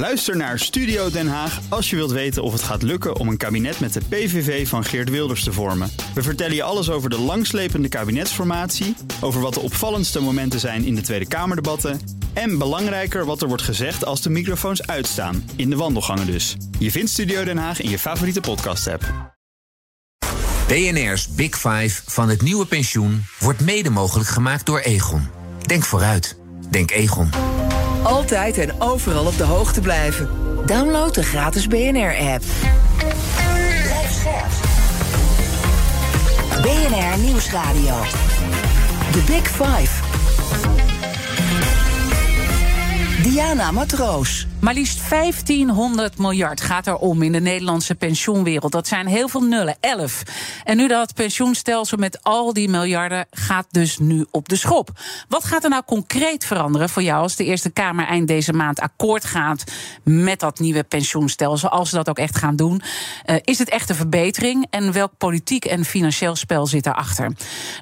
[0.00, 3.36] Luister naar Studio Den Haag als je wilt weten of het gaat lukken om een
[3.36, 5.90] kabinet met de PVV van Geert Wilders te vormen.
[6.14, 10.94] We vertellen je alles over de langslepende kabinetsformatie, over wat de opvallendste momenten zijn in
[10.94, 12.00] de Tweede Kamerdebatten
[12.32, 16.56] en belangrijker wat er wordt gezegd als de microfoons uitstaan, in de wandelgangen dus.
[16.78, 19.34] Je vindt Studio Den Haag in je favoriete podcast-app.
[20.66, 25.28] BNR's Big Five van het nieuwe pensioen wordt mede mogelijk gemaakt door Egon.
[25.66, 26.36] Denk vooruit.
[26.70, 27.49] Denk Egon.
[28.02, 30.28] Altijd en overal op de hoogte blijven.
[30.66, 32.42] Download de gratis BNR-app.
[36.62, 38.00] BNR Nieuwsradio.
[39.12, 40.02] The Big Five.
[43.22, 44.46] Diana Matroos.
[44.60, 48.72] Maar liefst 1500 miljard gaat er om in de Nederlandse pensioenwereld.
[48.72, 50.22] Dat zijn heel veel nullen, 11.
[50.64, 54.90] En nu dat pensioenstelsel met al die miljarden gaat dus nu op de schop.
[55.28, 58.80] Wat gaat er nou concreet veranderen voor jou als de Eerste Kamer eind deze maand
[58.80, 59.64] akkoord gaat
[60.04, 62.82] met dat nieuwe pensioenstelsel, als ze dat ook echt gaan doen?
[63.26, 67.32] Uh, is het echt een verbetering en welk politiek en financieel spel zit daarachter?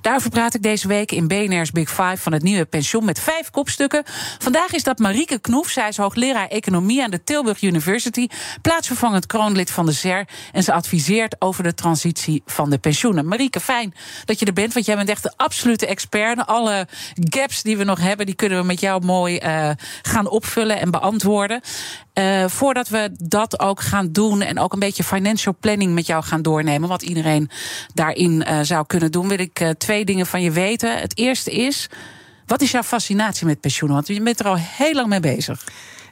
[0.01, 3.51] Daarover praat ik deze week in BNR's Big Five van het nieuwe pensioen met vijf
[3.51, 4.03] kopstukken.
[4.39, 8.27] Vandaag is dat Marieke Knoef, zij is hoogleraar aan de Tilburg University,
[8.63, 10.29] plaatsvervangend kroonlid van de ZER.
[10.53, 13.27] En ze adviseert over de transitie van de pensioenen.
[13.27, 13.95] Marieke, fijn
[14.25, 16.47] dat je er bent, want jij bent echt de absolute expert.
[16.47, 19.71] Alle gaps die we nog hebben, die kunnen we met jou mooi uh,
[20.03, 21.61] gaan opvullen en beantwoorden.
[22.15, 26.25] Uh, voordat we dat ook gaan doen en ook een beetje financial planning met jou
[26.25, 27.51] gaan doornemen, wat iedereen
[27.95, 30.99] daarin uh, zou kunnen doen, wil ik twee dingen van je weten.
[30.99, 31.89] Het eerste is.
[32.47, 33.97] Wat is jouw fascinatie met pensioenen?
[33.97, 35.65] Want je bent er al heel lang mee bezig.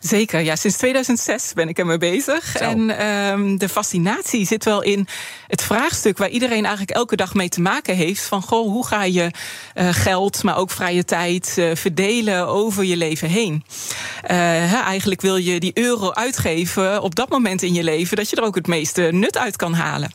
[0.07, 2.57] Zeker, ja, sinds 2006 ben ik ermee bezig.
[2.59, 2.65] Zo.
[2.65, 5.09] En um, de fascinatie zit wel in
[5.47, 9.05] het vraagstuk waar iedereen eigenlijk elke dag mee te maken heeft: van goh, hoe ga
[9.05, 9.31] je
[9.75, 13.65] uh, geld, maar ook vrije tijd uh, verdelen over je leven heen?
[13.65, 14.31] Uh,
[14.71, 18.37] hè, eigenlijk wil je die euro uitgeven op dat moment in je leven dat je
[18.37, 20.11] er ook het meeste nut uit kan halen.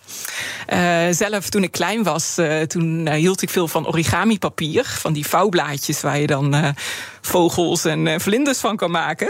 [1.13, 6.01] zelf, toen ik klein was, toen hield ik veel van origami papier, van die vouwblaadjes
[6.01, 6.75] waar je dan
[7.21, 9.29] vogels en uh, vlinders van kan maken.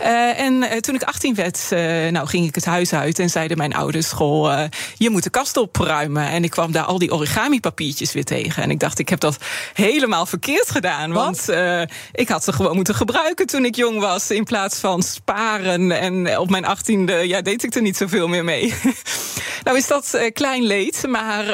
[0.00, 1.66] uh, en uh, toen ik 18 werd,
[2.10, 4.64] nou, ging ik het huis uit en zeiden mijn ouders: Goh,
[4.96, 6.28] je moet de kast opruimen.
[6.28, 8.62] En ik kwam daar al die origami papiertjes weer tegen.
[8.62, 9.36] En ik dacht, ik heb dat
[9.72, 11.12] helemaal verkeerd gedaan.
[11.12, 11.48] Want
[12.12, 14.30] ik had ze gewoon moeten gebruiken toen ik jong was.
[14.30, 15.92] In plaats van sparen.
[15.92, 18.74] En op mijn 18e ja, deed ik er niet zoveel meer mee.
[19.64, 21.06] nou is dat klein leed.
[21.08, 21.44] Maar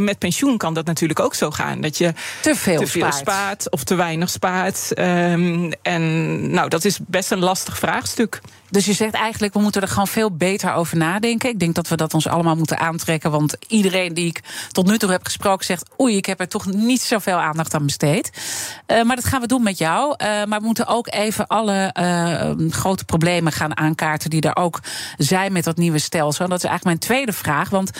[0.00, 1.80] met pensioen kan dat natuurlijk ook zo gaan.
[1.80, 2.12] Dat je
[2.42, 3.18] te veel, te veel spaart.
[3.18, 4.67] spaart of te weinig spaart.
[4.98, 8.40] Um, en nou, dat is best een lastig vraagstuk.
[8.70, 11.50] Dus je zegt eigenlijk, we moeten er gewoon veel beter over nadenken.
[11.50, 13.30] Ik denk dat we dat ons allemaal moeten aantrekken.
[13.30, 14.40] Want iedereen die ik
[14.72, 15.90] tot nu toe heb gesproken zegt...
[16.00, 18.30] oei, ik heb er toch niet zoveel aandacht aan besteed.
[18.86, 20.10] Uh, maar dat gaan we doen met jou.
[20.10, 24.30] Uh, maar we moeten ook even alle uh, grote problemen gaan aankaarten...
[24.30, 24.80] die er ook
[25.16, 26.44] zijn met dat nieuwe stelsel.
[26.44, 27.70] En dat is eigenlijk mijn tweede vraag.
[27.70, 27.90] Want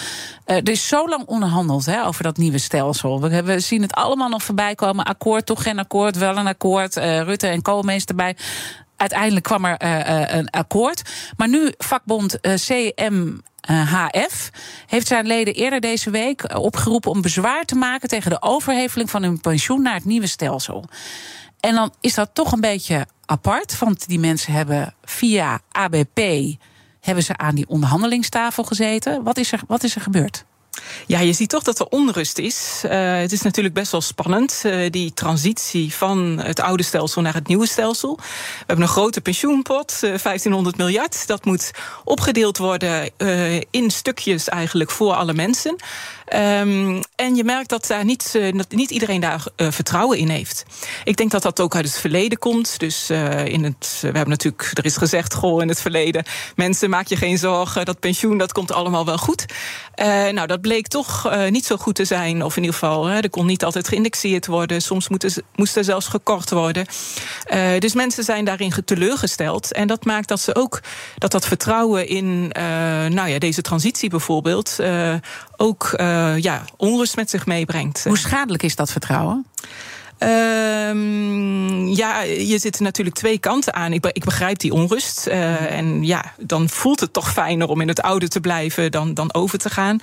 [0.45, 3.21] er is zo lang onderhandeld hè, over dat nieuwe stelsel.
[3.21, 5.05] We, we, zien het allemaal nog voorbij komen.
[5.05, 6.95] Akkoord, toch geen akkoord, wel een akkoord.
[6.97, 8.37] Rutte en Koolmees erbij
[8.99, 11.03] uiteindelijk kwam er uh, een akkoord.
[11.37, 14.51] Maar nu vakbond uh, CMHF
[14.87, 19.23] heeft zijn leden eerder deze week opgeroepen om bezwaar te maken tegen de overheveling van
[19.23, 20.85] hun pensioen naar het nieuwe stelsel.
[21.61, 26.21] En dan is dat toch een beetje apart, want die mensen hebben via ABP
[27.01, 29.23] hebben ze aan die onderhandelingstafel gezeten.
[29.23, 30.45] Wat is er, wat is er gebeurd?
[31.07, 32.83] Ja, je ziet toch dat er onrust is.
[32.85, 37.35] Uh, het is natuurlijk best wel spannend, uh, die transitie van het oude stelsel naar
[37.35, 38.17] het nieuwe stelsel.
[38.17, 41.27] We hebben een grote pensioenpot, uh, 1500 miljard.
[41.27, 41.71] Dat moet
[42.05, 43.11] opgedeeld worden
[43.71, 45.77] in stukjes eigenlijk voor alle mensen.
[46.35, 50.65] Um, en je merkt dat, daar niet, dat niet iedereen daar vertrouwen in heeft.
[51.05, 52.79] Ik denk dat dat ook uit het verleden komt.
[52.79, 53.11] Dus
[53.45, 56.25] in het, we hebben natuurlijk, er is gezegd, goh, in het verleden,
[56.57, 59.45] mensen, maak je geen zorgen, dat pensioen, dat komt allemaal wel goed.
[60.33, 62.45] nou, dat bleek toch niet zo goed te zijn.
[62.45, 64.83] Of in ieder geval, er kon niet altijd geïndexeerd worden.
[64.83, 66.87] Soms moest, moest er zelfs gekort worden.
[67.79, 69.73] Dus mensen zijn daarin teleurgesteld.
[69.73, 70.81] En dat maakt dat ze ook
[71.19, 72.49] dat dat vertrouwen in
[73.09, 74.79] nou ja, deze transitie bijvoorbeeld
[75.57, 75.95] ook
[76.37, 78.05] ja, onrust met zich meebrengt.
[78.05, 79.47] Hoe schadelijk is dat vertrouwen?
[80.19, 83.93] Um, ja, je zit er natuurlijk twee kanten aan.
[83.93, 85.27] Ik, ik begrijp die onrust.
[85.27, 89.15] Uh, en ja, dan voelt het toch fijner om in het oude te blijven dan,
[89.15, 89.99] dan over te gaan.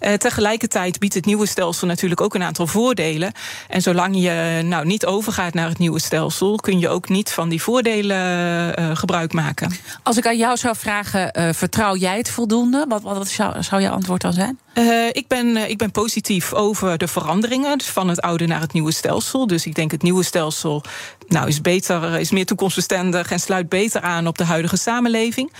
[0.00, 3.32] Uh, tegelijkertijd biedt het nieuwe stelsel natuurlijk ook een aantal voordelen.
[3.68, 7.48] En zolang je nou niet overgaat naar het nieuwe stelsel, kun je ook niet van
[7.48, 9.72] die voordelen uh, gebruik maken.
[10.02, 12.84] Als ik aan jou zou vragen, vertrouw jij het voldoende?
[12.88, 14.58] Wat, wat zou, zou je antwoord dan zijn?
[14.78, 18.72] Uh, ik, ben, uh, ik ben positief over de veranderingen van het oude naar het
[18.72, 19.46] nieuwe stelsel.
[19.46, 20.82] Dus ik denk het nieuwe stelsel
[21.28, 25.52] nou, is, beter, is meer toekomstbestendig en sluit beter aan op de huidige samenleving.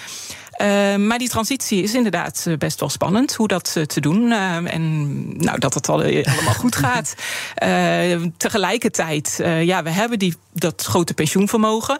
[0.96, 4.32] Maar die transitie is inderdaad best wel spannend hoe dat te doen.
[4.32, 7.14] En nou, dat het al, allemaal goed gaat.
[8.36, 11.98] tegelijkertijd, ja, we hebben die, dat grote pensioenvermogen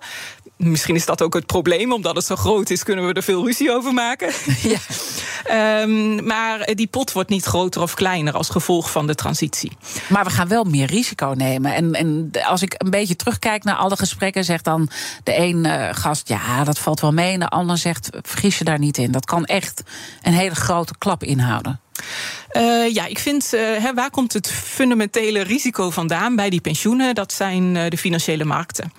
[0.56, 1.92] misschien is dat ook het probleem.
[1.92, 4.32] Omdat het zo groot is, kunnen we er veel ruzie over maken.
[4.62, 5.82] Ja.
[5.82, 9.72] um, maar die pot wordt niet groter of kleiner als gevolg van de transitie.
[10.08, 11.74] Maar we gaan wel meer risico nemen.
[11.74, 14.88] En, en als ik een beetje terugkijk naar alle gesprekken, zegt dan
[15.22, 17.32] de een uh, gast: ja, dat valt wel mee.
[17.32, 19.10] En de ander zegt: vergis je daar niet in.
[19.12, 19.82] Dat kan echt
[20.22, 21.80] een hele grote klap inhouden.
[22.52, 27.14] Uh, ja, ik vind, hè, waar komt het fundamentele risico vandaan bij die pensioenen?
[27.14, 28.93] Dat zijn uh, de financiële markten.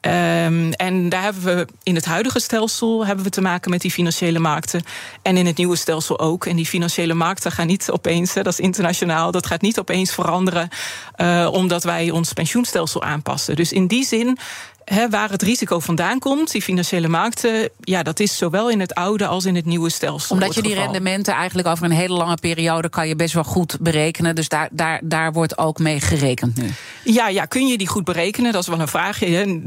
[0.00, 3.90] Um, en daar hebben we in het huidige stelsel hebben we te maken met die
[3.90, 4.82] financiële markten.
[5.22, 6.46] En in het nieuwe stelsel ook.
[6.46, 10.68] En die financiële markten gaan niet opeens, dat is internationaal, dat gaat niet opeens veranderen
[11.52, 13.56] omdat wij ons pensioenstelsel aanpassen.
[13.56, 14.38] Dus in die zin
[15.10, 19.26] waar het risico vandaan komt, die financiële markten, ja, dat is zowel in het oude
[19.26, 20.34] als in het nieuwe stelsel.
[20.34, 23.76] Omdat je die rendementen eigenlijk over een hele lange periode kan je best wel goed
[23.80, 24.34] berekenen.
[24.34, 26.70] Dus daar, daar, daar wordt ook mee gerekend nu.
[27.04, 28.52] Ja, ja, kun je die goed berekenen?
[28.52, 29.60] Dat is wel een vraagje.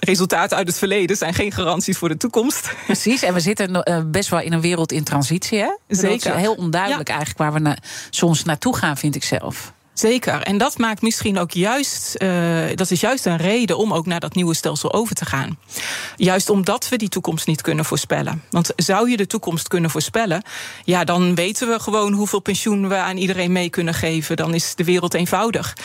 [0.00, 2.72] Resultaten uit het verleden zijn geen garanties voor de toekomst.
[2.86, 5.58] Precies, en we zitten eh, best wel in een wereld in transitie.
[5.58, 5.70] Hè?
[5.88, 6.36] Zeker.
[6.36, 7.76] heel onduidelijk eigenlijk waar we na,
[8.10, 9.74] soms naartoe gaan, vind ik zelf.
[9.98, 10.42] Zeker.
[10.42, 14.20] En dat maakt misschien ook juist, uh, dat is juist een reden om ook naar
[14.20, 15.58] dat nieuwe stelsel over te gaan.
[16.16, 18.42] Juist omdat we die toekomst niet kunnen voorspellen.
[18.50, 20.42] Want zou je de toekomst kunnen voorspellen,
[20.84, 24.36] ja, dan weten we gewoon hoeveel pensioen we aan iedereen mee kunnen geven.
[24.36, 25.76] Dan is de wereld eenvoudig.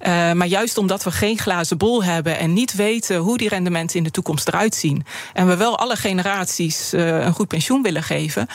[0.00, 3.96] Uh, maar juist omdat we geen glazen bol hebben en niet weten hoe die rendementen
[3.96, 5.06] in de toekomst eruit zien.
[5.32, 8.46] En we wel alle generaties uh, een goed pensioen willen geven.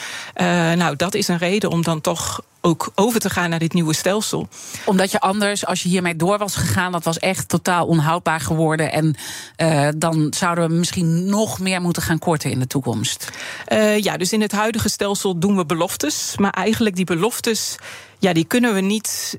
[0.76, 3.94] nou, dat is een reden om dan toch ook over te gaan naar dit nieuwe
[3.94, 4.48] stelsel.
[4.84, 8.92] Omdat je anders, als je hiermee door was gegaan, dat was echt totaal onhoudbaar geworden.
[8.92, 9.14] En
[9.56, 13.30] uh, dan zouden we misschien nog meer moeten gaan korten in de toekomst.
[13.68, 16.34] Uh, ja, dus in het huidige stelsel doen we beloftes.
[16.36, 17.76] Maar eigenlijk die beloftes,
[18.18, 19.38] ja, die kunnen we niet.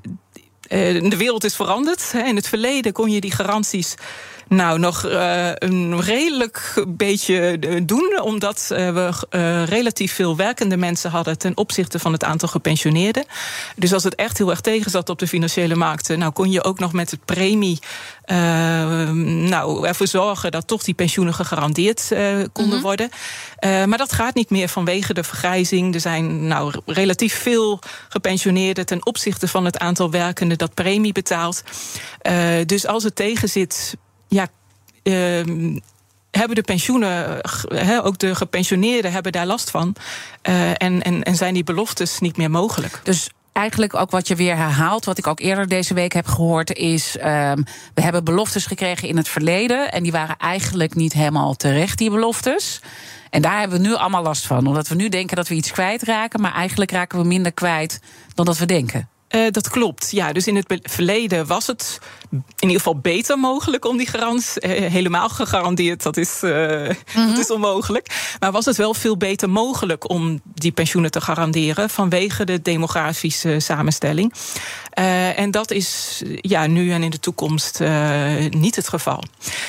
[0.68, 2.12] Uh, de wereld is veranderd.
[2.24, 3.94] In het verleden kon je die garanties
[4.48, 9.12] nou, nog uh, een redelijk beetje eh, doen, omdat we
[9.64, 13.24] relatief veel werkende mensen hadden ten opzichte van het aantal gepensioneerden.
[13.76, 16.64] Dus als het echt heel erg tegen zat op de financiële markten, nou kon je
[16.64, 17.78] ook nog met het premie
[19.48, 22.08] nou, ervoor zorgen dat toch die pensioenen gegarandeerd
[22.52, 22.80] konden mm -hmm.
[22.80, 23.10] worden.
[23.60, 25.94] maar dat gaat niet meer vanwege de vergrijzing.
[25.94, 31.62] Er zijn nou relatief veel gepensioneerden ten opzichte van het aantal werkenden dat premie betaalt.
[32.66, 33.96] dus als het tegen zit
[34.28, 34.48] ja,
[35.02, 35.76] uh,
[36.30, 39.94] hebben de pensioenen, he, ook de gepensioneerden hebben daar last van.
[40.48, 43.00] Uh, en, en, en zijn die beloftes niet meer mogelijk.
[43.02, 46.72] Dus eigenlijk ook wat je weer herhaalt, wat ik ook eerder deze week heb gehoord,
[46.72, 47.64] is um,
[47.94, 49.92] we hebben beloftes gekregen in het verleden.
[49.92, 52.80] En die waren eigenlijk niet helemaal terecht, die beloftes.
[53.30, 54.66] En daar hebben we nu allemaal last van.
[54.66, 58.00] Omdat we nu denken dat we iets kwijtraken, maar eigenlijk raken we minder kwijt
[58.34, 59.08] dan dat we denken.
[59.30, 60.10] Uh, dat klopt.
[60.10, 61.98] Ja, dus in het verleden was het
[62.30, 66.02] in ieder geval beter mogelijk om die garant uh, helemaal gegarandeerd.
[66.02, 67.28] Dat is, uh, mm -hmm.
[67.28, 68.34] dat is onmogelijk.
[68.40, 73.60] Maar was het wel veel beter mogelijk om die pensioenen te garanderen vanwege de demografische
[73.60, 74.32] samenstelling.
[75.36, 77.80] en dat is ja, nu en in de toekomst
[78.50, 79.22] niet het geval.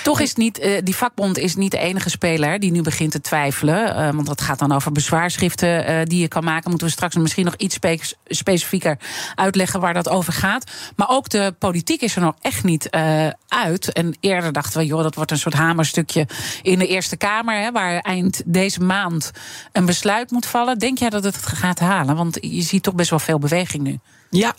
[0.03, 4.15] Toch is niet, die vakbond is niet de enige speler die nu begint te twijfelen.
[4.15, 6.69] want dat gaat dan over bezwaarschriften die je kan maken.
[6.69, 8.97] Moeten we straks misschien nog iets spe specifieker
[9.35, 10.71] uitleggen waar dat over gaat.
[10.95, 13.91] Maar ook de politiek is er nog echt niet uh, uit.
[13.91, 16.27] En eerder dachten we, joh, dat wordt een soort hamerstukje
[16.61, 19.31] in de Eerste Kamer, hè, waar eind deze maand
[19.71, 20.77] een besluit moet vallen.
[20.77, 22.15] Denk jij dat het gaat halen?
[22.15, 23.99] Want je ziet toch best wel veel beweging nu.
[24.29, 24.55] Ja,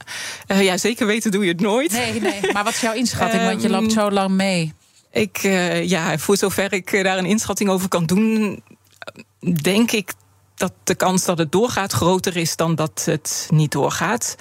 [0.48, 1.92] uh, ja zeker weten doe je het nooit.
[1.92, 2.52] Nee, nee.
[2.52, 3.42] Maar wat is jouw inschatting?
[3.42, 4.74] Want je loopt zo lang mee.
[5.10, 8.62] Ik, uh, ja, voor zover ik daar een inschatting over kan doen,
[9.62, 10.12] denk ik
[10.54, 14.36] dat de kans dat het doorgaat groter is dan dat het niet doorgaat.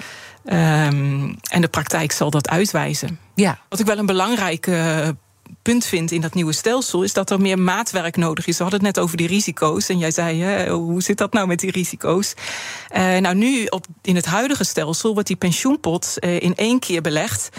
[0.53, 3.19] Um, en de praktijk zal dat uitwijzen.
[3.35, 3.59] Ja.
[3.69, 5.15] Wat ik wel een belangrijke
[5.61, 8.57] punt vind in dat nieuwe stelsel, is dat er meer maatwerk nodig is.
[8.57, 9.89] We hadden het net over die risico's.
[9.89, 12.33] En jij zei, hè, hoe zit dat nou met die risico's?
[12.95, 17.01] Uh, nou, nu op, in het huidige stelsel wordt die pensioenpot uh, in één keer
[17.01, 17.49] belegd.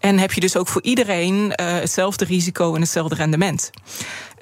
[0.00, 3.70] En heb je dus ook voor iedereen hetzelfde risico en hetzelfde rendement.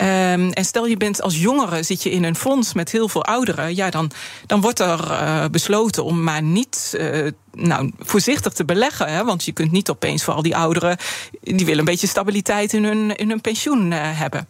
[0.01, 3.25] Um, en stel je bent als jongere, zit je in een fonds met heel veel
[3.25, 4.11] ouderen, ja, dan,
[4.47, 6.95] dan wordt er uh, besloten om maar niet.
[7.01, 9.13] Uh, nou, voorzichtig te beleggen.
[9.13, 9.25] Hè?
[9.25, 10.97] Want je kunt niet opeens voor al die ouderen.
[11.41, 14.49] die willen een beetje stabiliteit in hun, in hun pensioen hebben.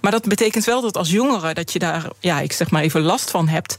[0.00, 1.54] Maar dat betekent wel dat als jongere.
[1.54, 3.76] dat je daar, ja, ik zeg maar even last van hebt.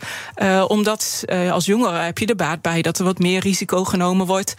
[0.68, 4.56] Omdat als jongere heb je er baat bij dat er wat meer risico genomen wordt.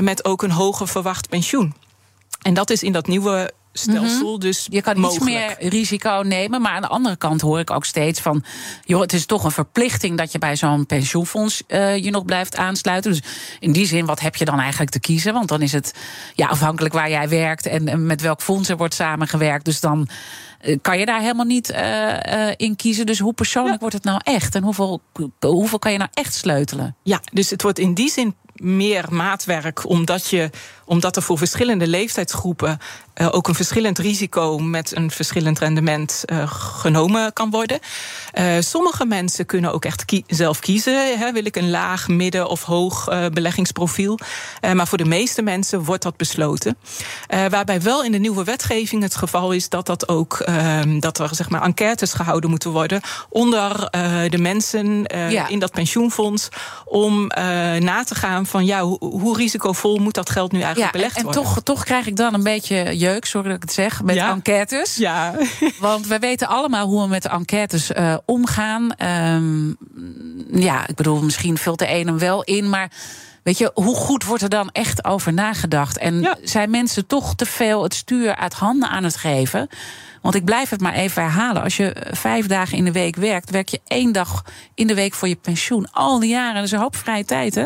[0.00, 1.43] met ook een hoger verwacht pensioen.
[2.42, 4.22] En dat is in dat nieuwe stelsel.
[4.22, 4.40] Mm-hmm.
[4.40, 5.24] Dus je kan mogelijk.
[5.24, 6.60] iets meer risico nemen.
[6.60, 8.44] Maar aan de andere kant hoor ik ook steeds van...
[8.84, 12.56] joh, het is toch een verplichting dat je bij zo'n pensioenfonds uh, je nog blijft
[12.56, 13.10] aansluiten.
[13.10, 13.22] Dus
[13.60, 15.32] in die zin, wat heb je dan eigenlijk te kiezen?
[15.32, 15.94] Want dan is het
[16.34, 17.66] ja, afhankelijk waar jij werkt...
[17.66, 19.64] en, en met welk fonds er wordt samengewerkt.
[19.64, 20.08] Dus dan
[20.62, 23.06] uh, kan je daar helemaal niet uh, in kiezen.
[23.06, 23.80] Dus hoe persoonlijk ja.
[23.80, 24.54] wordt het nou echt?
[24.54, 25.00] En hoeveel,
[25.40, 26.96] hoeveel kan je nou echt sleutelen?
[27.02, 30.50] Ja, dus het wordt in die zin meer maatwerk, omdat, je,
[30.84, 32.78] omdat er voor verschillende leeftijdsgroepen
[33.14, 37.78] uh, ook een verschillend risico met een verschillend rendement uh, genomen kan worden.
[38.38, 41.18] Uh, sommige mensen kunnen ook echt kie zelf kiezen.
[41.18, 44.18] Hè, wil ik een laag, midden of hoog beleggingsprofiel?
[44.74, 46.76] maar voor de meeste mensen wordt dat besloten.
[47.28, 51.34] waarbij wel in de nieuwe wetgeving het geval is dat, dat, ook, ehm, dat er
[51.34, 53.90] zeg maar, enquêtes gehouden moeten worden onder
[54.28, 55.48] de mensen ja.
[55.48, 56.48] in dat pensioenfonds
[56.84, 57.26] om
[57.78, 61.16] na te gaan van ja, hoe, hoe, risicovol moet dat geld nu eigenlijk ja, belegd
[61.16, 61.42] en, en worden?
[61.42, 64.30] Toch, toch krijg ik dan een beetje jeuk, sorry dat ik het zeg, met Ja.
[64.30, 64.96] enquêtes.
[64.96, 65.34] Ja.
[65.78, 68.92] Want we weten allemaal hoe we met de enquêtes uh, omgaan.
[69.34, 69.76] Um,
[70.52, 72.90] ja, ik bedoel, misschien vult de een hem wel in, maar.
[73.42, 75.98] Weet je, hoe goed wordt er dan echt over nagedacht?
[75.98, 76.36] En Ja.
[76.42, 79.68] zijn mensen toch te veel het stuur uit handen aan het geven?
[80.22, 81.62] Want ik blijf het maar even herhalen.
[81.62, 84.94] Als je eh, vijf dagen in de week werkt, werk je één dag in de
[84.94, 85.90] week voor je pensioen.
[85.90, 87.64] Al die jaren, dat is een hoop vrije tijd, hè?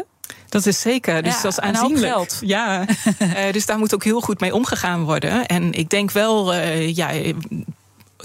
[0.49, 1.23] Dat is zeker.
[1.23, 2.13] Dus Ja, dat is en aanzienlijk.
[2.13, 2.39] geld.
[2.57, 2.85] Ja,
[3.19, 5.47] Eh, dus daar moet ook heel goed mee omgegaan worden.
[5.47, 7.11] En ik denk wel, eh, ja.
[7.13, 7.35] eh,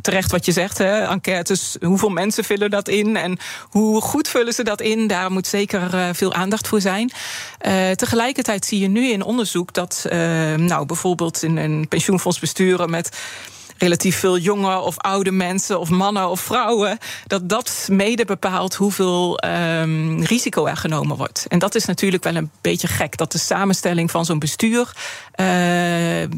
[0.02, 3.38] Terecht wat je zegt, hè, enquêtes, hoeveel mensen vullen dat in en
[3.70, 7.12] hoe goed vullen ze dat in, daar moet zeker uh, veel aandacht voor zijn.
[7.68, 10.14] Uh, tegelijkertijd zie je nu in onderzoek dat, uh,
[10.56, 13.18] nou bijvoorbeeld in een pensioenfonds besturen met
[13.84, 16.98] relatief veel jonge of oude mensen, of mannen of vrouwen,
[17.28, 21.46] dat dat mede bepaalt hoeveel um, risico er genomen wordt.
[21.48, 24.92] En dat is natuurlijk wel een beetje gek, dat de samenstelling van zo'n bestuur
[25.36, 25.46] uh,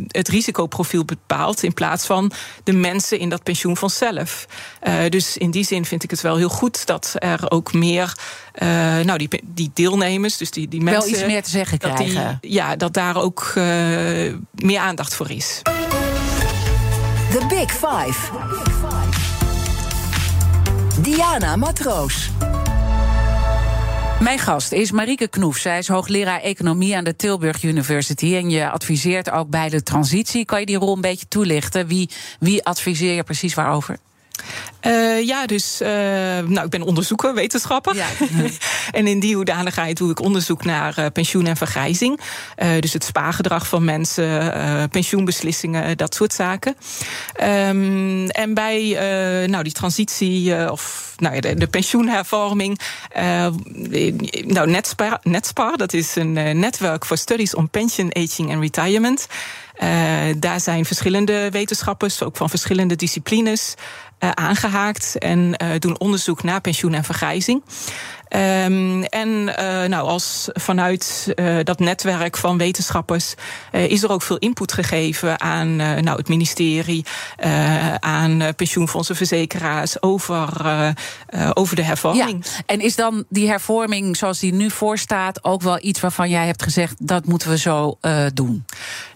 [0.08, 2.32] het risicoprofiel bepaalt in plaats van
[2.64, 4.46] de mensen in dat pensioenfonds zelf.
[4.84, 8.18] Uh, dus in die zin vind ik het wel heel goed dat er ook meer,
[8.56, 11.02] uh, nou die, die deelnemers, dus die, die mensen.
[11.02, 12.38] Wel iets meer te zeggen krijgen.
[12.42, 13.54] Die, ja, dat daar ook
[14.52, 15.62] meer aandacht voor is.
[17.32, 18.32] The Big Five.
[21.02, 22.30] Diana Matroos.
[24.20, 25.58] Mijn gast is Marieke Knoef.
[25.58, 28.36] Zij is hoogleraar economie aan de Tilburg University.
[28.36, 30.46] En je adviseert ook bij de transitie.
[30.46, 31.88] Kan je die rol een beetje toelichten?
[31.88, 33.98] Wie, wie adviseer je precies waarover?
[34.88, 37.96] Uh, ja, dus uh, nou, ik ben onderzoeker, wetenschapper.
[37.96, 38.08] Ja.
[38.92, 42.20] en in die hoedanigheid doe ik onderzoek naar uh, pensioen en vergrijzing.
[42.80, 46.76] dus het spaargedrag van mensen, pensioenbeslissingen, dat soort zaken.
[47.44, 48.98] Um, en bij
[49.48, 52.80] nou, die transitie of nou, de, de pensioenhervorming.
[54.46, 59.28] nou, Netspar, Netspar, dat is een netwerk voor studies on pension, aging en retirement.
[60.38, 63.76] Daar zijn verschillende wetenschappers, ook van verschillende disciplines,
[64.20, 64.30] uh,
[65.18, 67.64] en uh, doen onderzoek naar pensioen en vergrijzing.
[68.30, 73.34] Um, en uh, nou, als vanuit uh, dat netwerk van wetenschappers
[73.72, 77.06] uh, is er ook veel input gegeven aan nou, het ministerie,
[78.00, 80.50] aan pensioenfondsen, verzekeraars over,
[81.54, 82.46] over de hervorming.
[82.46, 82.62] Ja.
[82.66, 86.64] En is dan die hervorming zoals die nu voorstaat ook wel iets waarvan jij hebt
[86.64, 87.98] gezegd dat moeten we zo
[88.34, 88.66] doen?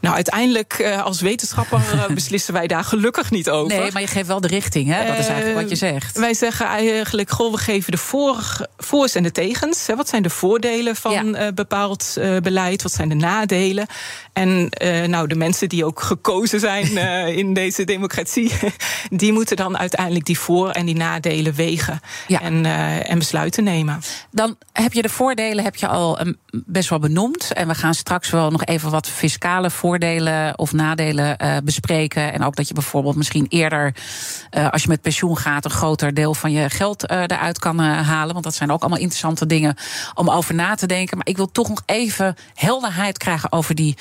[0.02, 1.82] Nou, uiteindelijk als wetenschapper
[2.14, 3.78] beslissen wij daar gelukkig niet over.
[3.78, 5.06] Nee, maar je geeft wel de richting, hè?
[5.06, 6.18] Dat is eigenlijk wat je zegt.
[6.18, 9.88] Wij zeggen eigenlijk, goh, we geven de voor, voor en de tegens.
[9.88, 9.96] Hè?
[9.96, 11.24] Wat zijn de voordelen van ja.
[11.24, 12.82] uh, bepaald uh, beleid?
[12.82, 13.88] Wat zijn de nadelen?
[14.34, 16.98] En uh, nou, de mensen die ook gekozen zijn
[17.42, 18.52] in deze democratie,
[19.10, 22.42] die moeten dan uiteindelijk die voor- en die nadelen wegen ja.
[22.42, 22.66] en,
[23.06, 24.02] en besluiten nemen.
[24.32, 27.54] Dan heb je de voordelen heb je al um, best wel benoemd.
[27.54, 32.34] En we gaan straks wel nog even wat fiscale voordelen of nadelen bespreken.
[32.34, 33.94] En ook dat je bijvoorbeeld misschien eerder,
[34.72, 38.34] als je met pensioen gaat, een groter deel van je geld eruit kan halen.
[38.34, 39.76] Want dat zijn ook allemaal interessante dingen
[40.14, 41.18] om over na te denken.
[41.18, 43.98] Maar ik wil toch nog even helderheid krijgen over die.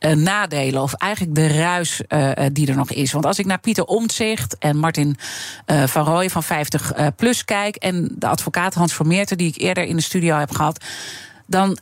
[0.00, 3.12] Uh, nadelen, of eigenlijk de ruis uh, die er nog is.
[3.12, 5.16] Want als ik naar Pieter Omtzigt en Martin
[5.66, 7.76] van Rooij van 50 plus kijk...
[7.76, 10.84] en de advocaat Hans Vermeerten, die ik eerder in de studio heb gehad...
[11.46, 11.78] dan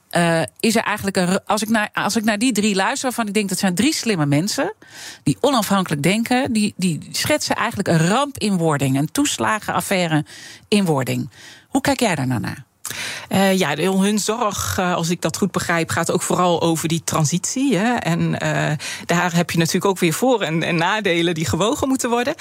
[0.61, 1.45] is er eigenlijk een.
[1.47, 3.95] Als ik, naar, als ik naar die drie luister, waarvan ik denk dat zijn drie
[3.95, 4.75] slimme mensen.
[5.23, 6.53] die onafhankelijk denken.
[6.53, 8.99] die, die schetsen eigenlijk een ramp in wording.
[8.99, 10.25] Een toeslagenaffaire
[10.69, 11.31] in wording.
[11.73, 12.65] Hoe kijk jij daar nou naar?
[13.29, 17.05] Uh, ja, hun zorg, uh, als ik dat goed begrijp, gaat ook vooral over die
[17.05, 17.77] transitie.
[17.77, 17.95] Hè?
[17.95, 18.71] En uh,
[19.07, 22.35] daar heb je natuurlijk ook weer voor- en, en nadelen die gewogen moeten worden.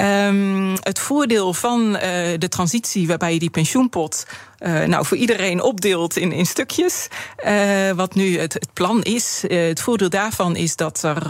[0.00, 1.92] Um, het voordeel van
[2.38, 4.26] de transitie, waarbij je die pensioenpot
[4.66, 7.08] uh, nou, voor iedereen opdeelt in, in stukjes.
[7.46, 9.44] Uh, wat nu het, het plan is.
[9.48, 11.26] Uh, het voordeel daarvan is dat er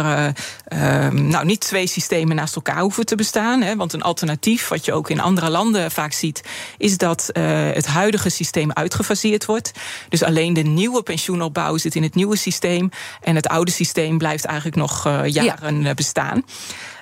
[1.12, 3.62] nou, niet twee systemen naast elkaar hoeven te bestaan.
[3.62, 6.42] Hè, want een alternatief, wat je ook in andere landen vaak ziet,
[6.78, 9.72] is dat het huidige systeem uitgefaseerd wordt.
[10.08, 12.90] Dus alleen de nieuwe pensioenopbouw zit in het nieuwe systeem.
[13.20, 15.94] En het oude systeem blijft eigenlijk nog jaren ja.
[15.94, 16.44] bestaan.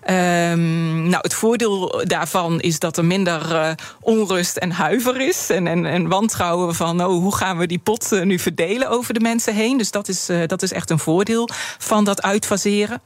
[0.01, 5.51] Um, nou, het voordeel daarvan is dat er minder uh, onrust en huiver is.
[5.51, 9.15] En, en, en wantrouwen van oh, hoe gaan we die pot uh, nu verdelen over
[9.15, 9.79] de mensen heen.
[9.79, 13.03] Dus dat is, uh, dat is echt een voordeel van dat uitfaseren.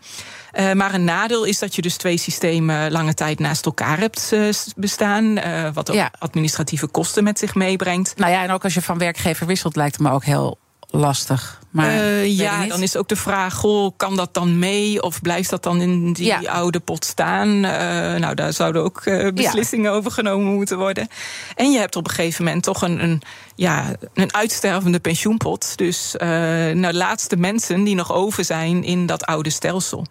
[0.59, 4.31] Uh, maar een nadeel is dat je dus twee systemen lange tijd naast elkaar hebt
[4.33, 5.25] uh, bestaan.
[5.25, 6.11] Uh, wat ook ja.
[6.19, 8.17] administratieve kosten met zich meebrengt.
[8.17, 10.59] Nou ja, en ook als je van werkgever wisselt, lijkt het me ook heel
[10.95, 11.63] lastig.
[11.71, 15.51] Maar uh, ja, dan is ook de vraag: goh, kan dat dan mee of blijft
[15.51, 16.41] dat dan in die ja.
[16.41, 17.49] oude pot staan?
[17.49, 17.63] Uh,
[18.15, 19.97] nou, daar zouden ook uh, beslissingen ja.
[19.97, 21.09] over genomen moeten worden.
[21.55, 23.23] En je hebt op een gegeven moment toch een, een
[23.55, 25.77] ja, een uitstervende pensioenpot.
[25.77, 30.07] Dus nou, de laatste mensen die nog over zijn in dat oude stelsel.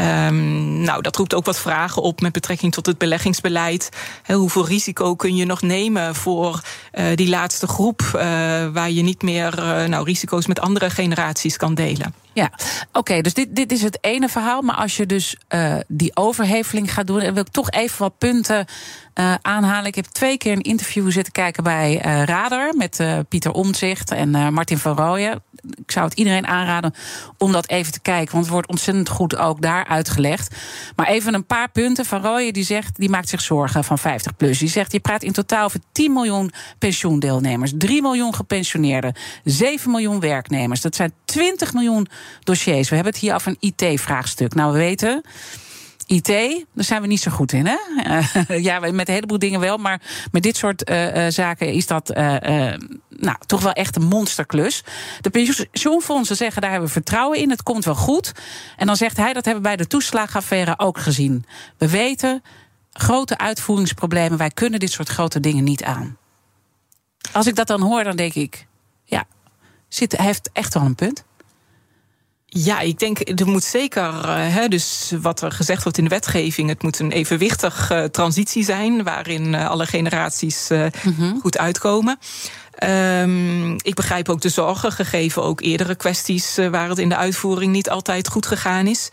[0.00, 3.88] Um, nou, dat roept ook wat vragen op met betrekking tot het beleggingsbeleid.
[4.26, 6.60] Hoeveel risico kun je nog nemen voor
[6.94, 8.20] uh, die laatste groep, uh,
[8.72, 12.14] waar je niet meer uh, nou, risico's met andere generaties kan delen?
[12.32, 12.50] Ja,
[12.92, 14.62] oké, dus dit, dit is het ene verhaal.
[14.62, 15.36] Maar als je dus
[15.88, 18.66] die overheveling gaat doen, en wil ik toch even wat punten
[19.42, 19.86] aanhalen.
[19.86, 24.78] Ik heb twee keer een interview zitten kijken bij Radar met Pieter Omtzigt en Martin
[24.78, 25.42] van Rooyen.
[25.62, 26.94] Ik zou het iedereen aanraden
[27.38, 30.54] om dat even te kijken, want het wordt ontzettend goed ook daar uitgelegd.
[30.96, 32.04] Maar even een paar punten.
[32.04, 34.58] Van Rooyen die zegt, die maakt zich zorgen van 50 plus.
[34.58, 39.14] Die zegt, je praat in totaal over 10 miljoen pensioendeelnemers, 3 miljoen gepensioneerden,
[39.44, 40.80] 7 miljoen werknemers.
[40.80, 42.08] Dat zijn 20 miljoen
[42.44, 42.88] dossiers.
[42.88, 44.54] We hebben het hier over een IT-vraagstuk.
[44.54, 45.22] Nou, we weten.
[46.10, 46.26] IT,
[46.74, 47.66] daar zijn we niet zo goed in.
[47.66, 47.76] Hè?
[48.48, 50.00] Uh, ja, met een heleboel dingen wel, maar
[50.32, 52.08] met dit soort uh, uh, zaken is dat
[53.08, 54.84] nou, toch wel echt een monsterklus.
[55.20, 58.32] De pensioenfondsen zeggen daar hebben we vertrouwen in, het komt wel goed.
[58.76, 61.44] En dan zegt hij dat hebben we bij de toeslagenaffaire ook gezien.
[61.78, 62.42] We weten
[62.92, 66.16] grote uitvoeringsproblemen, wij kunnen dit soort grote dingen niet aan.
[67.32, 68.66] Als ik dat dan hoor, dan denk ik,
[69.04, 69.24] ja,
[69.88, 71.24] zit, hij heeft echt wel een punt.
[72.52, 76.10] Ja, ik denk, er moet zeker, uh, hè, dus wat er gezegd wordt in de
[76.10, 81.40] wetgeving, het moet een evenwichtig uh, transitie zijn, waarin uh, alle generaties mm -hmm.
[81.40, 82.18] goed uitkomen.
[83.22, 87.72] Um, ik begrijp ook de zorgen, gegeven ook eerdere kwesties waar het in de uitvoering
[87.72, 89.10] niet altijd goed gegaan is.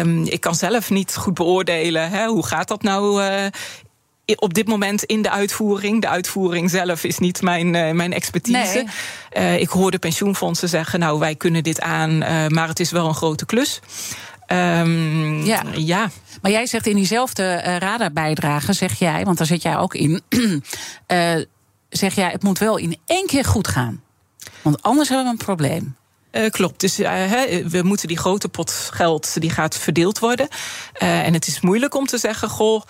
[0.00, 3.22] Um, ik kan zelf niet goed beoordelen, hè, hoe gaat dat nou
[4.24, 6.00] op dit moment in de uitvoering.
[6.00, 8.84] De uitvoering zelf is niet mijn, uh, mijn expertise.
[9.34, 9.54] Nee.
[9.54, 12.90] Uh, ik hoor de pensioenfondsen zeggen: Nou, wij kunnen dit aan, uh, maar het is
[12.90, 13.80] wel een grote klus.
[14.46, 15.62] Um, ja.
[15.74, 16.10] ja.
[16.42, 20.22] Maar jij zegt in diezelfde radarbijdrage, zeg jij, want daar zit jij ook in.
[21.88, 24.02] zeg jij: het moet wel in één keer goed gaan.
[24.62, 25.96] Want anders hebben we een probleem.
[26.32, 26.80] Uh, klopt.
[26.80, 27.08] Dus uh,
[27.66, 30.48] we moeten die grote pot geld, die gaat verdeeld worden.
[31.02, 32.82] Uh, en het is moeilijk om te zeggen, goh,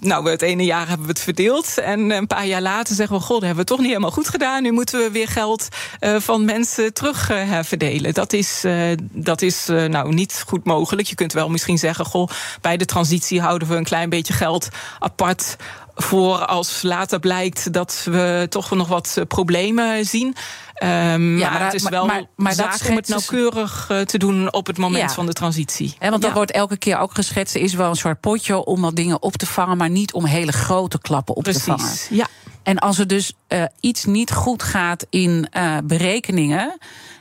[0.00, 1.78] nou, het ene jaar hebben we het verdeeld.
[1.78, 4.28] En een paar jaar later zeggen we, goh, dat hebben we toch niet helemaal goed
[4.28, 4.62] gedaan.
[4.62, 5.68] Nu moeten we weer geld
[6.00, 7.30] van mensen terug
[7.62, 8.14] verdelen.
[8.14, 8.64] Dat is,
[9.12, 11.08] dat is nou niet goed mogelijk.
[11.08, 12.28] Je kunt wel misschien zeggen, goh,
[12.60, 14.68] bij de transitie houden we een klein beetje geld
[14.98, 15.56] apart
[15.94, 20.36] voor als later blijkt dat we toch nog wat problemen zien.
[20.82, 24.66] Um, ja, maar het is wel maar, maar om het nauwkeurig uh, te doen op
[24.66, 25.14] het moment ja.
[25.14, 25.96] van de transitie.
[26.00, 26.32] Want dat ja.
[26.32, 27.54] wordt elke keer ook geschetst.
[27.54, 30.24] Er is wel een soort potje om wat dingen op te vangen, maar niet om
[30.24, 31.64] hele grote klappen op Precies.
[31.64, 31.90] te vangen.
[32.10, 32.26] Ja.
[32.62, 36.78] En als er dus uh, iets niet goed gaat in uh, berekeningen.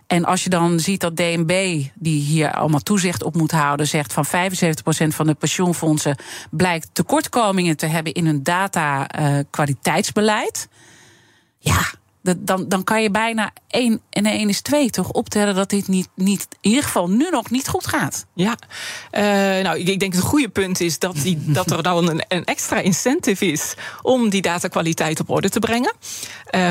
[0.07, 4.13] En als je dan ziet dat DNB, die hier allemaal toezicht op moet houden, zegt
[4.13, 4.29] van 75%
[5.07, 6.17] van de pensioenfondsen
[6.51, 10.67] blijkt tekortkomingen te hebben in hun data-kwaliteitsbeleid.
[11.59, 11.81] ja,
[12.23, 16.07] dan, dan kan je bijna 1 en 1 is 2 toch optellen dat dit niet,
[16.15, 18.25] niet, in ieder geval nu nog niet goed gaat.
[18.33, 18.57] Ja,
[19.11, 19.21] uh,
[19.63, 22.45] nou, ik denk dat het goede punt is dat, die, dat er nou een, een
[22.45, 25.93] extra incentive is om die datakwaliteit op orde te brengen.
[26.51, 26.61] Uh,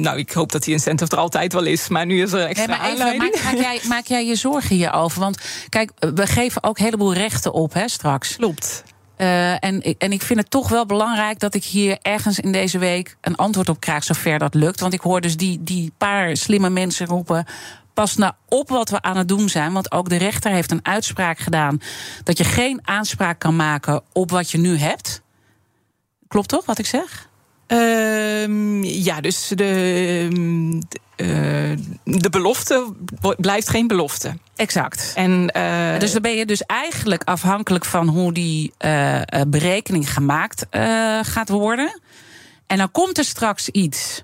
[0.00, 2.66] nou, ik hoop dat die incentive er altijd wel is, maar nu is er extra
[2.66, 3.42] nee, maar even, aanleiding.
[3.42, 5.20] Maak, maak, jij, maak jij je zorgen hierover?
[5.20, 8.36] Want kijk, we geven ook een heleboel rechten op hè, straks.
[8.36, 8.84] Klopt.
[9.18, 12.78] Uh, en, en ik vind het toch wel belangrijk dat ik hier ergens in deze
[12.78, 14.80] week een antwoord op krijg, zover dat lukt.
[14.80, 17.46] Want ik hoor dus die, die paar slimme mensen roepen.
[17.94, 19.72] Pas nou op wat we aan het doen zijn.
[19.72, 21.80] Want ook de rechter heeft een uitspraak gedaan
[22.24, 25.22] dat je geen aanspraak kan maken op wat je nu hebt.
[26.28, 27.25] Klopt toch wat ik zeg?
[27.68, 30.28] Uh, ja, dus de,
[31.16, 31.28] uh,
[32.04, 32.92] de belofte
[33.36, 34.36] blijft geen belofte.
[34.56, 35.12] Exact.
[35.14, 40.66] En, uh, dus dan ben je dus eigenlijk afhankelijk van hoe die uh, berekening gemaakt
[41.22, 42.00] gaat worden.
[42.66, 44.22] En dan komt er straks iets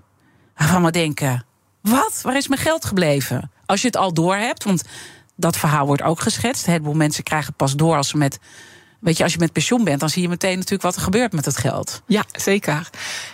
[0.57, 1.45] waarvan we denken:
[1.81, 2.21] wat?
[2.23, 3.51] Waar is mijn geld gebleven?
[3.67, 4.83] Als je het al door hebt, want
[5.37, 6.67] dat verhaal wordt ook geschetst.
[6.67, 8.39] Een heleboel mensen krijgen pas door als ze met
[9.03, 11.33] Weet je, als je met pensioen bent, dan zie je meteen natuurlijk wat er gebeurt
[11.33, 12.03] met het geld.
[12.07, 12.91] Ja, zeker.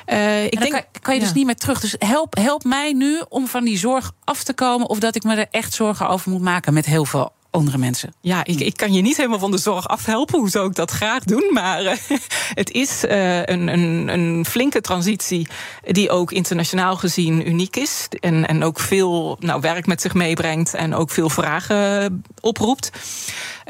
[0.06, 1.80] Uh, ik denk, kan, kan, je dus niet meer terug.
[1.80, 4.88] Dus help, help mij nu om van die zorg af te komen.
[4.88, 8.14] Of dat ik me er echt zorgen over moet maken met heel veel andere mensen.
[8.20, 10.38] Ja, ik, ik kan je niet helemaal van de zorg afhelpen.
[10.38, 11.50] Hoe zou ik dat graag doen?
[11.52, 11.92] Maar uh,
[12.54, 15.48] het is uh, een, een, een, flinke transitie
[15.84, 18.08] die ook internationaal gezien uniek is.
[18.20, 22.90] En, en ook veel nou, werk met zich meebrengt en ook veel vragen oproept.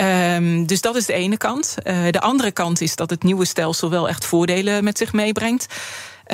[0.03, 1.75] Um, dus dat is de ene kant.
[1.85, 5.67] Uh, de andere kant is dat het nieuwe stelsel wel echt voordelen met zich meebrengt.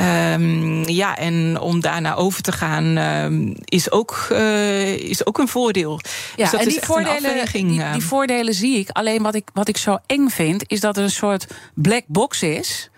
[0.01, 5.49] Um, ja, en om daarna over te gaan um, is, ook, uh, is ook een
[5.49, 6.01] voordeel.
[6.37, 8.01] Ja, dus dat en die, voordelen, die, die, ehm.
[8.01, 8.89] voordelen zie ik.
[8.91, 12.43] Alleen wat ik, wat ik zo eng vind, is dat er een soort black box
[12.43, 12.91] is.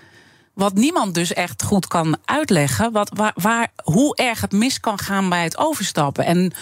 [0.54, 2.92] Wat niemand dus echt goed kan uitleggen.
[2.92, 6.24] Wat, waar, waar, hoe erg het mis kan gaan bij het overstappen.
[6.24, 6.52] En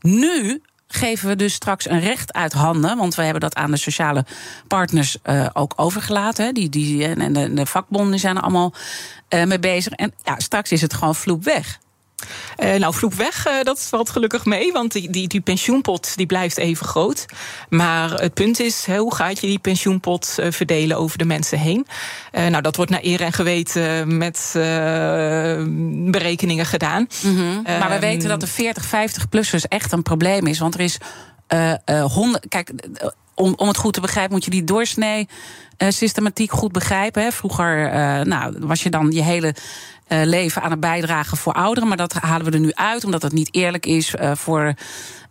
[0.00, 2.96] nu geven we dus straks een recht uit handen.
[2.96, 4.24] Want we hebben dat aan de sociale
[4.68, 6.54] partners uh, ook overgelaten.
[6.54, 8.74] Die, die, en de, de vakbonden zijn er allemaal
[9.34, 9.92] uh, mee bezig.
[9.92, 11.78] En ja, straks is het gewoon vloep weg.
[12.58, 14.72] Uh, nou, vloep weg, dat valt gelukkig mee.
[14.72, 17.26] Want die, die, die pensioenpot die blijft even groot.
[17.68, 21.86] Maar het punt is, hoe gaat je die pensioenpot verdelen over de mensen heen?
[22.32, 24.50] nou, dat wordt naar eer en geweten met
[26.10, 27.08] berekeningen gedaan.
[27.22, 27.62] Mm -hmm.
[27.62, 30.58] maar we weten dat de 40, 50-plussers echt een probleem is.
[30.58, 30.98] Want er is
[32.02, 32.48] honderd...
[32.48, 32.72] Kijk,
[33.34, 35.28] om, om het goed te begrijpen moet je die doorsnee
[35.78, 37.22] systematiek goed begrijpen.
[37.22, 37.30] Hè.
[37.30, 37.90] Vroeger
[38.26, 39.54] nou, was je dan je hele
[40.08, 41.88] uh, leven aan het bijdragen voor ouderen.
[41.88, 44.74] Maar dat halen we er nu uit, omdat het niet eerlijk is uh, voor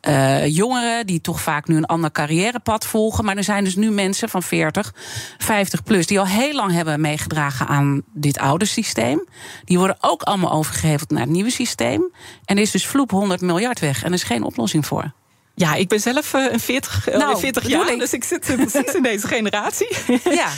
[0.08, 3.26] uh, jongeren die toch vaak nu een ander carrièrepad volgen.
[3.26, 4.94] Maar er zijn dus nu mensen van 40,
[5.38, 9.28] 50 plus die al heel lang hebben meegedragen aan dit oude systeem.
[9.64, 12.12] Die worden ook allemaal overgeheveld naar het nieuwe systeem.
[12.46, 15.14] En er is dus vloep 100 miljard weg en er is geen oplossing voor.
[15.56, 18.00] Ja, ik ben zelf een 40, nou, 40 jaar, ik.
[18.00, 19.88] dus ik zit precies in deze generatie.
[20.24, 20.50] Ja.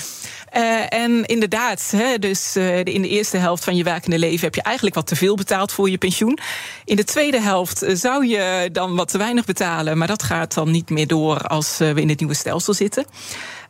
[0.56, 4.56] Uh, en inderdaad, hè, dus uh, in de eerste helft van je werkende leven heb
[4.56, 6.38] je eigenlijk wat te veel betaald voor je pensioen.
[6.86, 10.54] In de tweede helft eh, zou je dan wat te weinig betalen, maar dat gaat
[10.54, 13.06] dan niet meer door als we in het nieuwe stelsel zitten.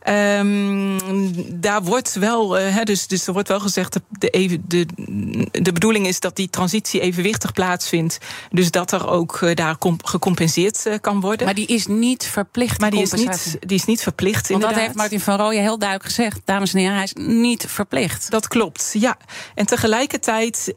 [0.08, 0.98] Um,
[1.60, 4.86] daar wordt wel, uh, dus, dus er wordt wel gezegd, de, de, de,
[5.62, 8.18] de bedoeling is dat die transitie evenwichtig plaatsvindt.
[8.50, 11.44] Dus dat er ook uh, daar gecompenseerd uh, kan worden.
[11.44, 12.80] Maar die is niet verplicht.
[12.80, 14.48] Maar die is niet, die is niet verplicht.
[14.48, 14.74] Want inderdaad.
[14.74, 16.40] dat heeft Martin van Rooyen heel duidelijk gezegd.
[16.44, 18.30] Dames en heren, hij is niet verplicht.
[18.30, 19.16] Dat klopt, ja.
[19.54, 20.72] En tegelijkertijd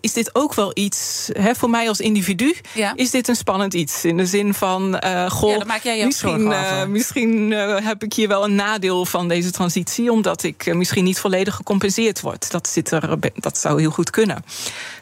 [0.00, 2.92] is dit ook wel iets, voor mij als individu, ja.
[2.96, 4.04] is dit een spannend iets.
[4.04, 6.90] In de zin van, goh, ja, maak jij je misschien, over.
[6.90, 7.50] misschien
[7.82, 11.54] heb ik hier wel een nadeel van deze transitie, omdat ik eh, misschien niet volledig
[11.54, 12.50] gecompenseerd word.
[12.50, 14.44] Dat, zit er, dat zou heel goed kunnen.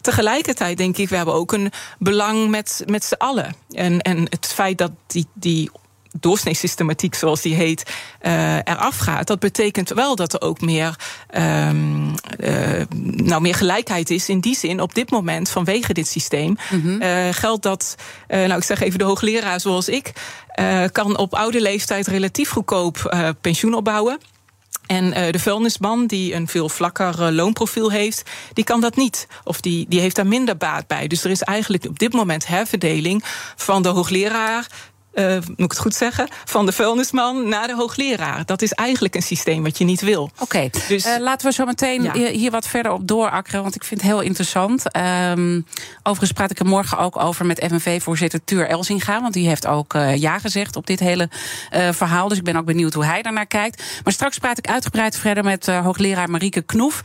[0.01, 3.55] Tegelijkertijd denk ik, we hebben ook een belang met, met z'n allen.
[3.71, 5.71] En, en het feit dat die, die
[6.21, 7.91] doorsneesystematiek, zoals die heet,
[8.23, 9.27] uh, eraf gaat.
[9.27, 10.97] Dat betekent wel dat er ook meer,
[11.37, 14.29] um, uh, nou, meer gelijkheid is.
[14.29, 17.03] In die zin, op dit moment, vanwege dit systeem, mm -hmm.
[17.03, 17.95] uh, geldt dat,
[18.29, 20.13] nou, ik zeg even de hoogleraar zoals ik,
[20.93, 24.19] kan op oude leeftijd relatief goedkoop pensioen opbouwen.
[24.87, 29.27] En de vuilnisman, die een veel vlakker loonprofiel heeft, die kan dat niet.
[29.45, 31.07] Of die, die heeft daar minder baat bij.
[31.07, 33.23] Dus er is eigenlijk op dit moment herverdeling
[33.57, 34.67] van de hoogleraar
[35.15, 38.45] uh, moet ik het goed zeggen, van de vuilnisman naar de hoogleraar.
[38.45, 40.23] Dat is eigenlijk een systeem wat je niet wil.
[40.23, 40.71] Oké, okay.
[40.89, 42.13] dus, uh, laten we zo meteen ja.
[42.13, 44.97] hier wat verder op doorakkeren, want ik vind het heel interessant.
[44.97, 45.67] Um,
[46.03, 49.95] overigens praat ik er morgen ook over met FNV-voorzitter Tuur Elsinga, want die heeft ook
[49.95, 51.29] uh, ja gezegd op dit hele
[51.91, 52.29] verhaal.
[52.29, 53.83] Dus ik ben ook benieuwd hoe hij daarnaar kijkt.
[54.05, 57.01] Maar straks praat ik uitgebreid verder met hoogleraar Marieke Knoef.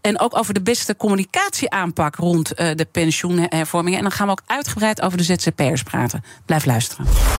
[0.00, 3.98] En ook over de beste communicatieaanpak rond de pensioenhervormingen.
[3.98, 6.24] En dan gaan we ook uitgebreid over de ZZP'ers praten.
[6.46, 7.40] Blijf luisteren.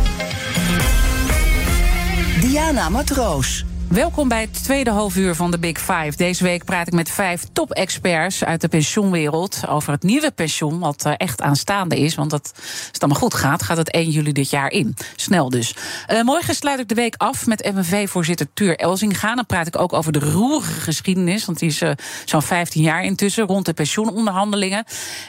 [2.41, 3.70] Diana Matroos.
[3.91, 6.13] Welkom bij het tweede halfuur van de Big Five.
[6.15, 11.05] Deze week praat ik met vijf top-experts uit de pensioenwereld over het nieuwe pensioen, wat
[11.05, 12.15] uh, echt aanstaande is.
[12.15, 14.95] Want dat, als het allemaal goed gaat, gaat het 1 juli dit jaar in.
[15.15, 15.75] Snel dus.
[16.11, 19.35] Uh, morgen sluit ik de week af met MNV-voorzitter Tuur Elzinga.
[19.35, 21.91] Dan praat ik ook over de roerige geschiedenis, want die is uh,
[22.25, 24.83] zo'n 15 jaar intussen rond de pensioenonderhandelingen.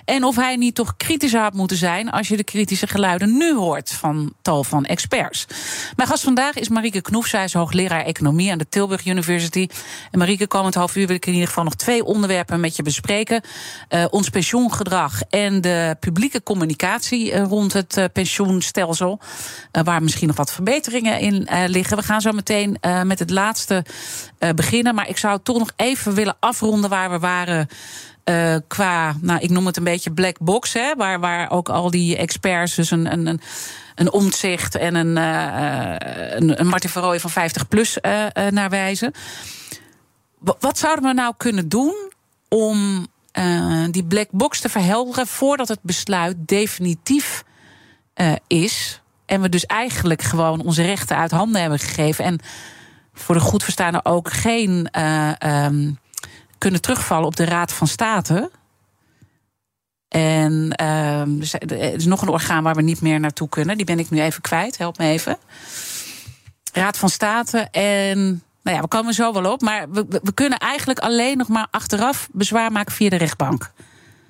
[0.05, 3.55] En of hij niet toch kritischer had moeten zijn als je de kritische geluiden nu
[3.55, 5.47] hoort van tal van experts.
[5.97, 9.69] Mijn gast vandaag is Marieke Knoef, zij is hoogleraar economie aan de Tilburg University.
[10.11, 12.83] En Marieke, komend half uur wil ik in ieder geval nog twee onderwerpen met je
[12.83, 13.43] bespreken.
[13.89, 19.21] Uh, ons pensioengedrag en de publieke communicatie uh, rond het uh, pensioenstelsel.
[19.71, 21.97] waar misschien nog wat verbeteringen in liggen.
[21.97, 23.85] We gaan zo meteen met het laatste
[24.55, 24.95] beginnen.
[24.95, 27.69] Maar ik zou toch nog even willen afronden waar we waren.
[28.67, 32.17] Qua, nou, ik noem het een beetje black box, hè, waar, waar ook al die
[32.17, 33.41] experts dus een, een, een
[34.03, 35.95] een omzicht en een, uh,
[36.31, 39.13] een, een Martin Verrooy van 50 plus uh, naar wijzen.
[40.39, 41.95] Wat zouden we nou kunnen doen
[42.49, 43.07] om
[43.91, 47.45] die black box te verhelderen voordat het besluit definitief
[48.47, 49.01] is?
[49.27, 52.25] En we dus eigenlijk gewoon onze rechten uit handen hebben gegeven.
[52.25, 52.41] En
[53.15, 54.89] voor de goed verstaande ook geen
[55.49, 55.99] um,
[56.59, 58.51] kunnen terugvallen op de Raad van State.
[60.13, 61.21] En uh,
[61.61, 63.77] er is nog een orgaan waar we niet meer naartoe kunnen.
[63.77, 64.79] Die ben ik nu even kwijt.
[64.79, 65.39] Help me even.
[66.73, 67.59] Raad van State.
[67.71, 69.61] En nou ja, we komen zo wel op.
[69.61, 73.71] Maar we, we kunnen eigenlijk alleen nog maar achteraf bezwaar maken via de rechtbank.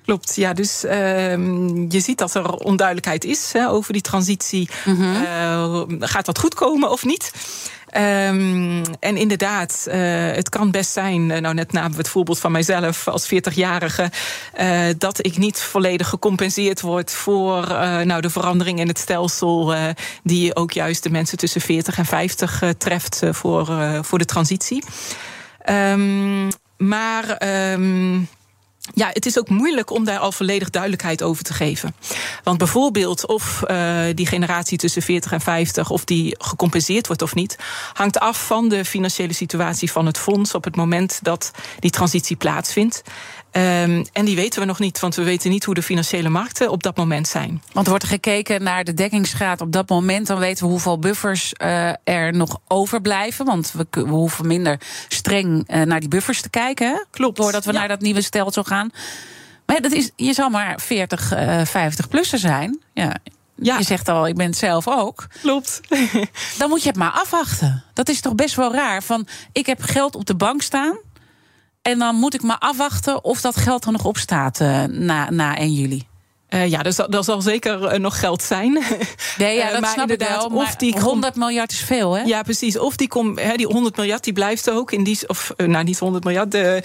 [0.05, 0.53] Klopt, ja.
[0.53, 0.91] Dus uh,
[1.89, 4.69] je ziet dat er onduidelijkheid is hè, over die transitie.
[4.85, 5.21] Mm -hmm.
[5.21, 7.31] uh, gaat dat goed komen of niet?
[7.97, 9.93] Um, en inderdaad, uh,
[10.31, 14.11] het kan best zijn, nou net na het voorbeeld van mijzelf als 40-jarige,
[14.59, 19.73] uh, dat ik niet volledig gecompenseerd word voor uh, nou, de verandering in het stelsel,
[20.23, 23.67] die ook juist de mensen tussen 40 en 50 treft voor,
[24.01, 24.83] voor de transitie.
[25.69, 27.41] Um, maar.
[27.71, 28.27] Um,
[28.93, 31.95] ja, het is ook moeilijk om daar al volledig duidelijkheid over te geven.
[32.43, 37.35] Want bijvoorbeeld of uh, die generatie tussen 40 en 50, of die gecompenseerd wordt of
[37.35, 37.57] niet,
[37.93, 42.35] hangt af van de financiële situatie van het fonds op het moment dat die transitie
[42.35, 43.03] plaatsvindt.
[43.55, 46.71] Um, en die weten we nog niet, want we weten niet hoe de financiële markten
[46.71, 47.61] op dat moment zijn.
[47.71, 51.53] Want wordt er gekeken naar de dekkingsgraad op dat moment, dan weten we hoeveel buffers
[51.61, 53.45] uh, er nog overblijven.
[53.45, 56.87] Want we, we hoeven minder streng uh, naar die buffers te kijken.
[56.87, 57.03] Hè?
[57.11, 57.37] Klopt.
[57.37, 57.79] Doordat we ja.
[57.79, 58.91] naar dat nieuwe stelsel gaan.
[59.65, 62.79] Maar dat is, je zal maar 40, uh, 50 plussen zijn.
[62.93, 63.15] Ja.
[63.55, 63.77] Ja.
[63.77, 65.27] Je zegt al, ik ben het zelf ook.
[65.41, 65.81] Klopt.
[66.59, 67.83] dan moet je het maar afwachten.
[67.93, 69.03] Dat is toch best wel raar.
[69.03, 70.97] Van, ik heb geld op de bank staan.
[71.83, 75.29] En dan moet ik maar afwachten of dat geld er nog op staat uh, na,
[75.29, 76.03] na 1 juli.
[76.49, 78.71] Uh, ja, zal, er zal zeker uh, nog geld zijn.
[79.37, 80.45] Nee, ja, dat uh, snap ik wel.
[80.45, 82.21] Of die 100 miljard is veel, hè?
[82.21, 82.77] Ja, precies.
[82.77, 85.19] Of die, kom, hè, die 100 miljard die blijft ook in die...
[85.27, 86.51] Of, nou, niet 100 miljard.
[86.51, 86.81] De,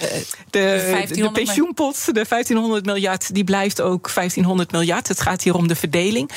[0.49, 5.07] de, de, de pensioenpot, de 1500 miljard, die blijft ook 1500 miljard.
[5.07, 6.31] Het gaat hier om de verdeling.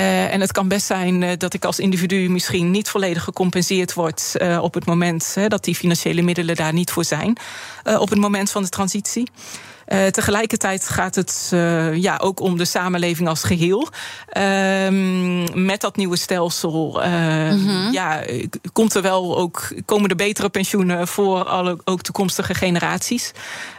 [0.00, 3.94] Uh, en het kan best zijn uh, dat ik als individu misschien niet volledig gecompenseerd
[3.94, 7.36] word uh, op het moment dat die financiële middelen daar niet voor zijn.
[7.98, 9.28] op het moment van de transitie.
[9.88, 13.88] Uh, tegelijkertijd gaat het uh, ja, ook om de samenleving als geheel.
[14.36, 14.42] Uh,
[15.54, 17.08] met dat nieuwe stelsel uh,
[17.52, 17.92] mm-hmm.
[17.92, 18.22] ja,
[18.72, 23.32] komt er wel ook, komen er betere pensioenen voor alle ook toekomstige generaties.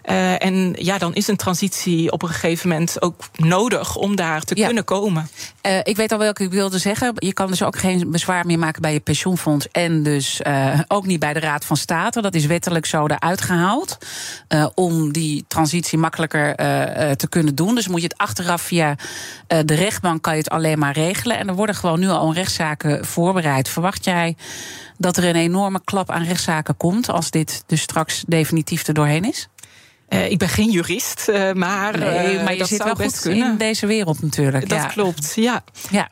[0.10, 4.41] Uh, en ja, dan is een transitie op een gegeven moment ook nodig om daar
[4.41, 4.65] te ja.
[4.65, 5.30] kunnen komen.
[5.65, 7.13] Uh, ik weet al welke ik wilde zeggen.
[7.15, 9.67] Je kan dus ook geen bezwaar meer maken bij je pensioenfonds.
[9.72, 12.22] En dus uh, ook niet bij de Raad van State.
[12.22, 13.98] Dat is wettelijk zo eruit gehaald.
[14.76, 16.56] om die transitie makkelijker
[17.15, 17.76] te kunnen doen.
[17.76, 18.96] Dus moet je het achteraf via
[19.48, 21.38] de rechtbank kan je het alleen maar regelen.
[21.38, 23.70] En er worden gewoon nu al rechtszaken voorbereid.
[23.70, 24.36] Verwacht jij
[24.98, 29.24] dat er een enorme klap aan rechtszaken komt als dit dus straks definitief er doorheen
[29.24, 29.48] is?
[30.10, 33.15] Uh, ik ben geen jurist, uh, maar, nee, maar je dat zit zou wel best
[33.17, 33.52] goed kunnen.
[33.52, 34.70] in deze wereld natuurlijk.
[34.70, 34.86] Dat ja.
[34.88, 35.63] klopt, ja.
[35.89, 36.10] ja.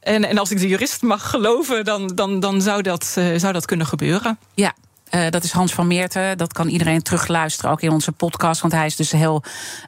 [0.00, 3.04] En, en als ik de jurist mag geloven, dan, dan, dan zou, dat,
[3.36, 4.38] zou dat kunnen gebeuren.
[4.54, 4.74] Ja,
[5.10, 6.38] Uh, dat is Hans van Meerten.
[6.38, 8.60] Dat kan iedereen terugluisteren, ook in onze podcast.
[8.60, 9.42] Want hij is dus heel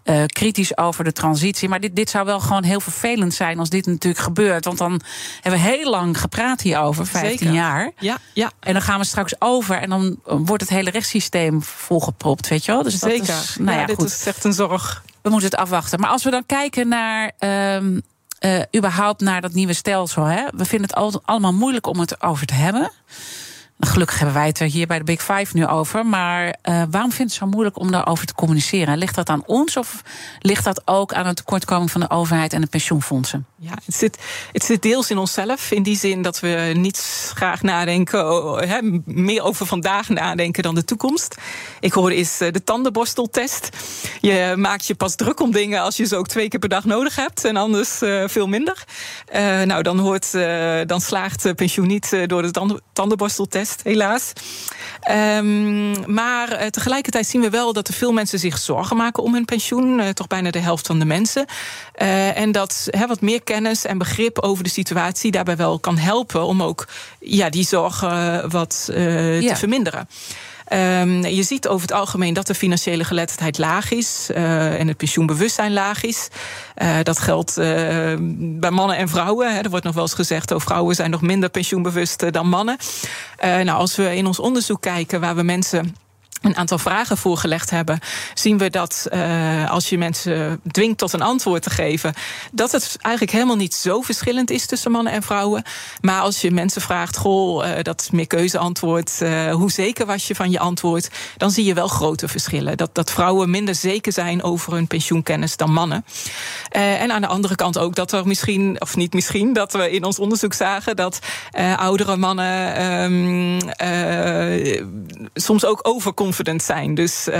[0.04, 1.68] uh, kritisch over de transitie.
[1.68, 4.64] Maar dit, dit zou wel gewoon heel vervelend zijn als dit natuurlijk gebeurt.
[4.64, 5.00] Want dan
[5.40, 7.54] hebben we heel lang gepraat hierover, 15 Zeker.
[7.54, 7.90] jaar.
[7.98, 8.50] Ja, ja.
[8.60, 12.72] En dan gaan we straks over en dan wordt het hele rechtssysteem volgepropt, weet je
[12.72, 12.82] wel?
[12.82, 13.26] Dus Zeker.
[13.26, 14.08] Dat is, nou ja, ja, dit goed.
[14.08, 15.04] is echt een zorg.
[15.22, 16.00] We moeten het afwachten.
[16.00, 17.32] Maar als we dan kijken naar.
[18.44, 20.24] Uh, überhaupt naar dat nieuwe stelsel.
[20.24, 20.44] Hè?
[20.54, 22.90] We vinden het al, allemaal moeilijk om het over te hebben.
[23.86, 26.06] Gelukkig hebben wij het er hier bij de Big Five nu over.
[26.06, 28.98] Maar uh, waarom vindt het zo moeilijk om daarover te communiceren?
[28.98, 30.02] Ligt dat aan ons of
[30.38, 33.46] ligt dat ook aan een tekortkoming van de overheid en de pensioenfondsen?
[33.58, 34.18] Ja, het zit,
[34.52, 35.70] het zit deels in onszelf.
[35.70, 38.26] In die zin dat we niet graag nadenken,
[38.68, 41.36] he, meer over vandaag nadenken dan de toekomst.
[41.80, 43.68] Ik hoorde eens eh, de tandenborsteltest.
[44.20, 46.84] Je maakt je pas druk om dingen als je ze ook twee keer per dag
[46.84, 48.84] nodig hebt en anders uh, veel minder.
[49.64, 50.32] Nou, dan, hoort,
[50.86, 54.32] dan slaagt pensioen niet door de tandenborsteltest, helaas.
[55.10, 59.44] Um, maar tegelijkertijd zien we wel dat er veel mensen zich zorgen maken om hun
[59.44, 60.14] pensioen.
[60.14, 61.46] toch bijna de helft van de mensen.
[62.34, 66.62] en dat wat meer kennis en begrip over de situatie daarbij wel kan helpen om
[66.62, 66.88] ook
[67.20, 69.40] ja, die zorgen wat ja.
[69.40, 70.08] te verminderen.
[70.74, 74.96] Um, je ziet over het algemeen dat de financiële geletterdheid laag is uh, en het
[74.96, 76.28] pensioenbewustzijn laag is.
[76.82, 77.64] Uh, dat geldt uh,
[78.38, 79.54] bij mannen en vrouwen.
[79.54, 79.60] Hè.
[79.60, 82.76] Er wordt nog wel eens gezegd, oh, vrouwen zijn nog minder pensioenbewust dan mannen.
[83.40, 85.96] nou, als we in ons onderzoek kijken waar we mensen
[86.42, 87.98] een aantal vragen voorgelegd hebben,
[88.34, 92.14] zien we dat uh, als je mensen dwingt tot een antwoord te geven,
[92.52, 95.62] dat het eigenlijk helemaal niet zo verschillend is tussen mannen en vrouwen.
[96.00, 100.34] Maar als je mensen vraagt, goh, uh, dat meer keuzeantwoord, uh, hoe zeker was je
[100.34, 102.76] van je antwoord, dan zie je wel grote verschillen.
[102.76, 106.04] Dat, dat vrouwen minder zeker zijn over hun pensioenkennis dan mannen.
[106.70, 110.04] en aan de andere kant ook dat er misschien, of niet misschien, dat we in
[110.04, 111.18] ons onderzoek zagen dat
[111.76, 113.58] oudere mannen um,
[115.34, 116.94] soms ook overkomt confident zijn.
[116.94, 117.34] Dus uh,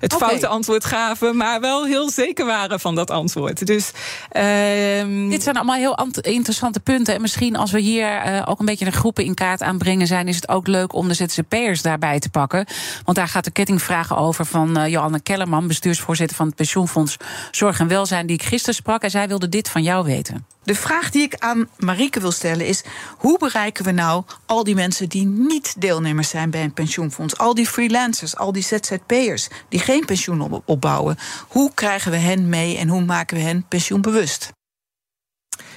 [0.00, 0.28] het okay.
[0.28, 3.66] foute antwoord gaven, maar wel heel zeker waren van dat antwoord.
[3.66, 3.90] Dus,
[4.32, 7.14] uh, Dit zijn allemaal heel interessante punten.
[7.14, 10.28] En misschien als we hier uh, ook een beetje de groepen in kaart aanbrengen zijn,
[10.28, 12.66] is het ook leuk om de ZZP'ers daarbij te pakken.
[13.04, 17.16] Want daar gaat de kettingvraag over van uh, Johanne Kellerman, bestuursvoorzitter van het Pensioenfonds
[17.50, 19.02] Zorg en Welzijn, die ik gisteren sprak.
[19.02, 20.53] En zij wilde dit van jou weten.
[20.64, 22.82] De vraag die ik aan Marieke wil stellen is:
[23.18, 27.38] hoe bereiken we nou al die mensen die niet deelnemers zijn bij een pensioenfonds?
[27.38, 31.18] Al die freelancers, al die ZZP'ers die geen pensioen opbouwen.
[31.48, 34.52] Hoe krijgen we hen mee en hoe maken we hen pensioenbewust?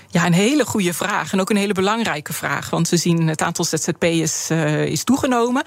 [0.09, 1.31] Ja, een hele goede vraag.
[1.31, 2.69] En ook een hele belangrijke vraag.
[2.69, 5.63] Want we zien het aantal ZZP'ers uh, is toegenomen.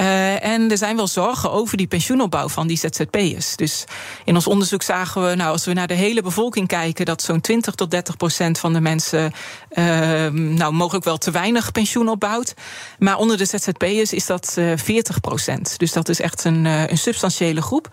[0.00, 3.56] Uh, en er zijn wel zorgen over die pensioenopbouw van die ZZP'ers.
[3.56, 3.84] Dus
[4.24, 7.40] in ons onderzoek zagen we, nou, als we naar de hele bevolking kijken, dat zo'n
[7.40, 9.32] 20 tot 30 procent van de mensen,
[9.72, 9.84] uh,
[10.30, 12.54] nou, mogelijk wel te weinig pensioen opbouwt.
[12.98, 15.78] Maar onder de ZZP'ers is dat uh, 40 procent.
[15.78, 17.88] Dus dat is echt een, een substantiële groep.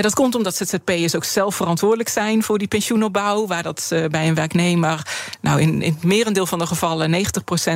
[0.00, 3.46] Dat komt omdat ZZP'ers ook zelf verantwoordelijk zijn voor die pensioenopbouw.
[3.46, 5.06] Waar dat bij een werknemer,
[5.40, 7.18] nou in, in het merendeel van de gevallen, 90%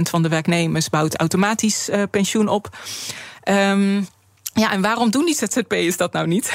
[0.03, 2.71] van de werknemers bouwt automatisch pensioen op.
[3.45, 4.07] Um,
[4.55, 6.53] ja, en waarom doen die ZZP'ers dat nou niet?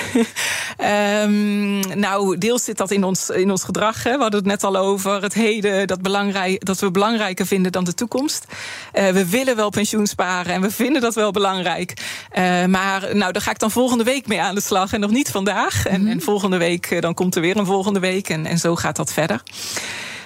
[1.24, 4.04] um, nou, deels zit dat in ons, in ons gedrag.
[4.04, 4.12] Hè.
[4.12, 7.84] We hadden het net al over het heden, dat, belangrijk, dat we belangrijker vinden dan
[7.84, 8.46] de toekomst.
[8.94, 11.94] Uh, we willen wel pensioen sparen en we vinden dat wel belangrijk.
[12.38, 15.12] Uh, maar nou, daar ga ik dan volgende week mee aan de slag en nog
[15.12, 15.86] niet vandaag.
[15.86, 16.12] En, mm -hmm.
[16.12, 19.14] en volgende week, dan komt er weer een volgende week en, en zo gaat dat
[19.14, 19.44] verder.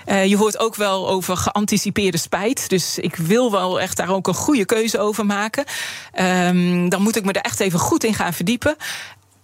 [0.05, 2.69] Uh, je hoort ook wel over geanticipeerde spijt.
[2.69, 5.65] Dus ik wil wel echt daar ook een goede keuze over maken.
[6.19, 8.75] Um, dan moet ik me er echt even goed in gaan verdiepen.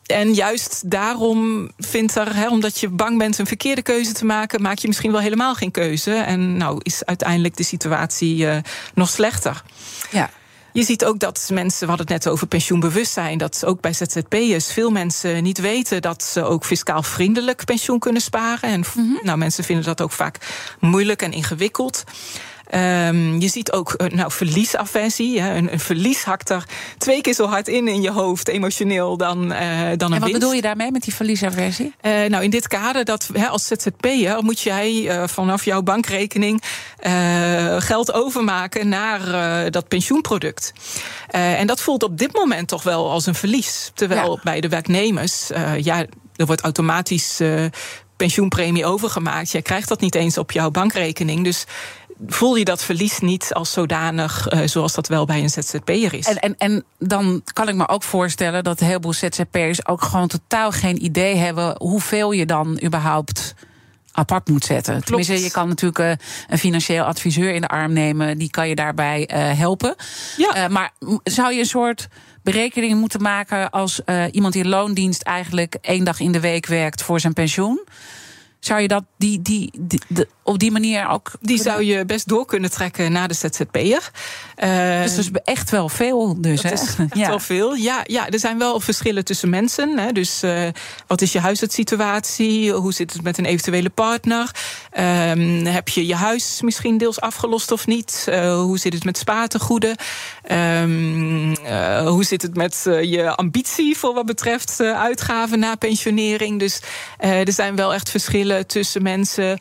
[0.05, 4.77] En juist daarom vindt er, omdat je bang bent een verkeerde keuze te maken, maak
[4.77, 6.13] je misschien wel helemaal geen keuze.
[6.13, 8.57] En nou is uiteindelijk de situatie uh,
[8.93, 9.63] nog slechter.
[10.11, 10.29] Ja.
[10.73, 14.73] Je ziet ook dat mensen, we hadden het net over pensioenbewustzijn, dat ook bij ZZP'ers
[14.73, 18.69] veel mensen niet weten dat ze ook fiscaal vriendelijk pensioen kunnen sparen.
[18.69, 19.19] En mm -hmm.
[19.23, 20.37] nou, mensen vinden dat ook vaak
[20.79, 22.03] moeilijk en ingewikkeld.
[22.75, 25.41] Um, je ziet ook uh, nou, verliesaversie.
[25.41, 25.55] Hè.
[25.55, 26.63] Een, een, verlies hakt er
[26.97, 30.09] twee keer zo hard in in je hoofd, emotioneel, dan, uh, dan een En wat
[30.09, 30.33] winst.
[30.33, 31.93] bedoel je daarmee met die verliesaversie?
[32.01, 36.61] Uh, nou, in dit kader, dat hè, als ZZP'er moet jij vanaf jouw bankrekening
[37.77, 39.21] geld overmaken naar
[39.71, 40.73] dat pensioenproduct.
[41.27, 43.91] en dat voelt op dit moment toch wel als een verlies.
[43.93, 44.39] Terwijl ja.
[44.43, 47.41] bij de werknemers, ja, er wordt automatisch
[48.17, 49.51] pensioenpremie overgemaakt.
[49.51, 51.43] Jij krijgt dat niet eens op jouw bankrekening.
[51.43, 51.65] Dus
[52.25, 56.27] voel je dat verlies niet als zodanig uh, zoals dat wel bij een ZZP'er is.
[56.27, 60.27] En, en, en dan kan ik me ook voorstellen dat een heleboel ZZP'ers ook gewoon
[60.27, 63.53] totaal geen idee hebben hoeveel je dan überhaupt
[64.11, 64.93] apart moet zetten.
[64.93, 65.05] Klopt.
[65.05, 66.11] Tenminste, je kan natuurlijk uh,
[66.47, 69.95] een financieel adviseur in de arm nemen, die kan je daarbij uh, helpen.
[70.37, 70.67] Ja.
[70.67, 70.91] maar
[71.23, 72.07] zou je een soort
[72.43, 74.01] berekening moeten maken als
[74.31, 77.81] iemand die in loondienst eigenlijk één dag in de week werkt voor zijn pensioen?
[78.67, 79.99] Zou je dat die, die, die,
[80.43, 81.31] op die manier ook.
[81.41, 84.11] Die zou je best door kunnen trekken naar de ZZP'er.
[84.63, 86.41] Uh, dus, dus echt wel veel.
[86.41, 86.71] Dus, hè?
[86.71, 87.27] Is echt ja.
[87.27, 87.73] wel veel.
[87.75, 89.97] Ja, ja, er zijn wel verschillen tussen mensen.
[89.97, 90.11] Hè.
[90.11, 90.67] Dus uh,
[91.07, 92.71] wat is je huisartsituatie?
[92.71, 94.51] Hoe zit het met een eventuele partner?
[94.99, 98.25] Um, heb je je huis misschien deels afgelost of niet?
[98.29, 99.95] Uh, hoe zit het met spaartegoeden?
[100.51, 101.55] Um,
[102.05, 106.59] hoe zit het met je ambitie voor wat betreft uitgaven na pensionering?
[106.59, 106.79] Dus
[107.17, 109.59] er zijn wel echt verschillen tussen mensen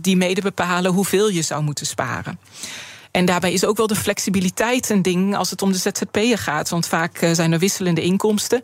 [0.00, 2.38] die mede bepalen hoeveel je zou moeten sparen.
[3.18, 6.68] En daarbij is ook wel de flexibiliteit een ding als het om de ZZP'er gaat.
[6.68, 8.62] Want vaak eh, zijn er wisselende inkomsten.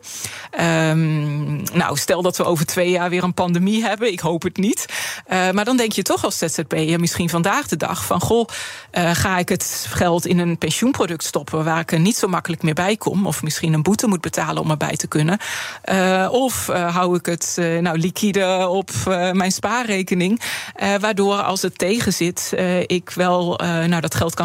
[0.61, 4.11] Um, nou, stel dat we over twee jaar weer een pandemie hebben.
[4.11, 4.85] Ik hoop het niet.
[5.27, 8.21] Uh, maar dan denk je toch als ZZP'er misschien vandaag de dag van...
[8.21, 8.47] goh,
[8.91, 11.63] uh, ga ik het geld in een pensioenproduct stoppen...
[11.63, 13.27] waar ik er niet zo makkelijk meer bij kom...
[13.27, 15.39] of misschien een boete moet betalen om erbij te kunnen.
[16.31, 18.91] of hou ik het nou liquide op
[19.31, 20.41] mijn spaarrekening...
[20.99, 22.53] waardoor als het tegen zit,
[22.85, 24.44] ik wel nou, dat geld kan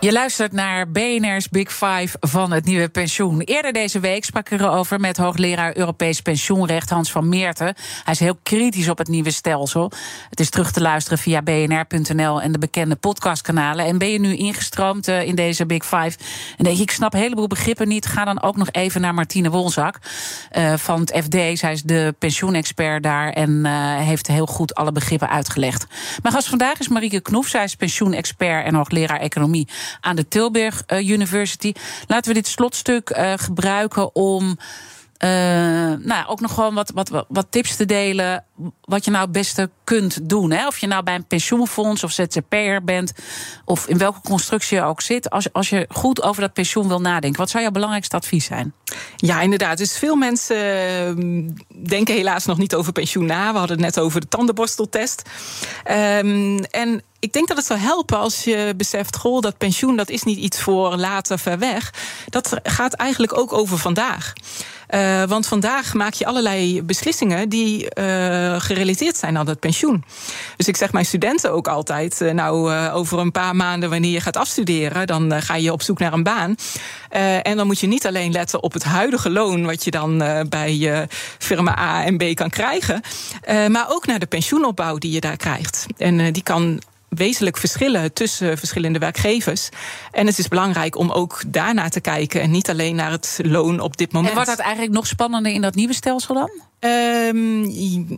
[0.00, 3.40] Je luistert naar BNR's Big Five van het nieuwe pensioen.
[3.40, 7.74] Eerder deze week sprak ik erover met hoogleraar Europees pensioenrecht Hans van Meerten.
[8.04, 9.92] Hij is heel kritisch op het nieuwe stelsel.
[10.30, 13.84] Het is terug te luisteren via bnr.nl en de bekende podcastkanalen.
[13.84, 16.18] En ben je nu ingestroomd eh, in deze Big Five
[16.56, 19.14] en denk je, ik snap een heleboel begrippen niet, ga dan ook nog even naar
[19.14, 19.98] Martine Wolzak
[20.56, 21.58] uh, van het FD.
[21.58, 25.86] Zij is de pensioenexpert daar en uh, heeft heel goed alle begrippen uitgelegd.
[26.22, 27.46] Mijn gast vandaag is Marieke Knoef.
[27.46, 29.68] Zij is pensioenexpert en hoogleraar economie
[30.00, 31.72] aan de Tilburg uh, University.
[32.06, 34.56] Laten we dit slotstuk uh, gebruiken om.
[35.24, 35.30] Uh,
[35.98, 38.44] nou, ook nog gewoon wat, wat, wat tips te delen.
[38.80, 40.50] Wat je nou het beste kunt doen.
[40.50, 40.66] Hè?
[40.66, 43.12] Of je nou bij een pensioenfonds of ZZP'er bent.
[43.64, 45.30] Of in welke constructie je ook zit.
[45.30, 47.38] Als, als je goed over dat pensioen wil nadenken.
[47.38, 48.74] Wat zou jouw belangrijkste advies zijn?
[49.16, 49.78] Ja, inderdaad.
[49.78, 50.56] Dus veel mensen
[51.86, 53.52] denken helaas nog niet over pensioen na.
[53.52, 55.22] We hadden het net over de tandenborsteltest.
[55.90, 60.10] Um, en ik denk dat het zou helpen als je beseft, goh, dat pensioen dat
[60.10, 61.92] is niet iets voor later ver weg.
[62.28, 64.32] Dat gaat eigenlijk ook over vandaag.
[64.94, 70.04] Uh, want vandaag maak je allerlei beslissingen die uh, gerelateerd zijn aan het pensioen.
[70.56, 74.20] Dus ik zeg mijn studenten ook altijd: uh, nou, over een paar maanden, wanneer je
[74.20, 76.56] gaat afstuderen, dan ga je op zoek naar een baan.
[77.42, 80.18] en dan moet je niet alleen letten op het huidige loon, wat je dan
[80.48, 81.06] bij
[81.38, 83.00] firma A en B kan krijgen,
[83.68, 85.86] maar ook naar de pensioenopbouw die je daar krijgt.
[85.96, 89.68] En die kan wezenlijk verschillen tussen verschillende werkgevers.
[90.10, 93.80] En het is belangrijk om ook daarnaar te kijken en niet alleen naar het loon
[93.80, 94.30] op dit moment.
[94.30, 96.50] En wordt dat eigenlijk nog spannender in dat nieuwe stelsel dan?
[96.80, 98.16] Um,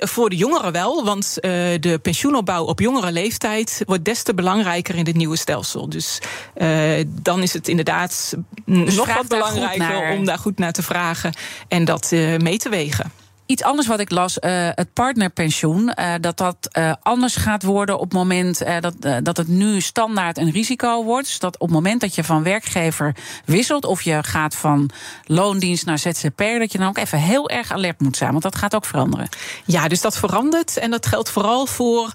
[0.00, 4.94] voor de jongeren wel, want uh, de pensioenopbouw op jongere leeftijd wordt des te belangrijker
[4.94, 5.88] in dit nieuwe stelsel.
[5.88, 6.18] Dus
[6.56, 8.34] uh, dan is het inderdaad
[8.64, 11.32] dus nog wat belangrijker om daar goed naar te vragen
[11.68, 13.12] en dat uh, mee te wegen.
[13.52, 17.94] Iets anders wat ik las, uh, het partnerpensioen, uh, dat dat uh, anders gaat worden
[17.94, 21.26] op het moment dat, dat het nu standaard een risico wordt.
[21.26, 24.90] Dus dat op het moment dat je van werkgever wisselt of je gaat van
[25.24, 28.56] loondienst naar ZZP'er, dat je dan ook even heel erg alert moet zijn, want dat
[28.56, 29.28] gaat ook veranderen.
[29.64, 32.12] Ja, dus dat verandert en dat geldt vooral voor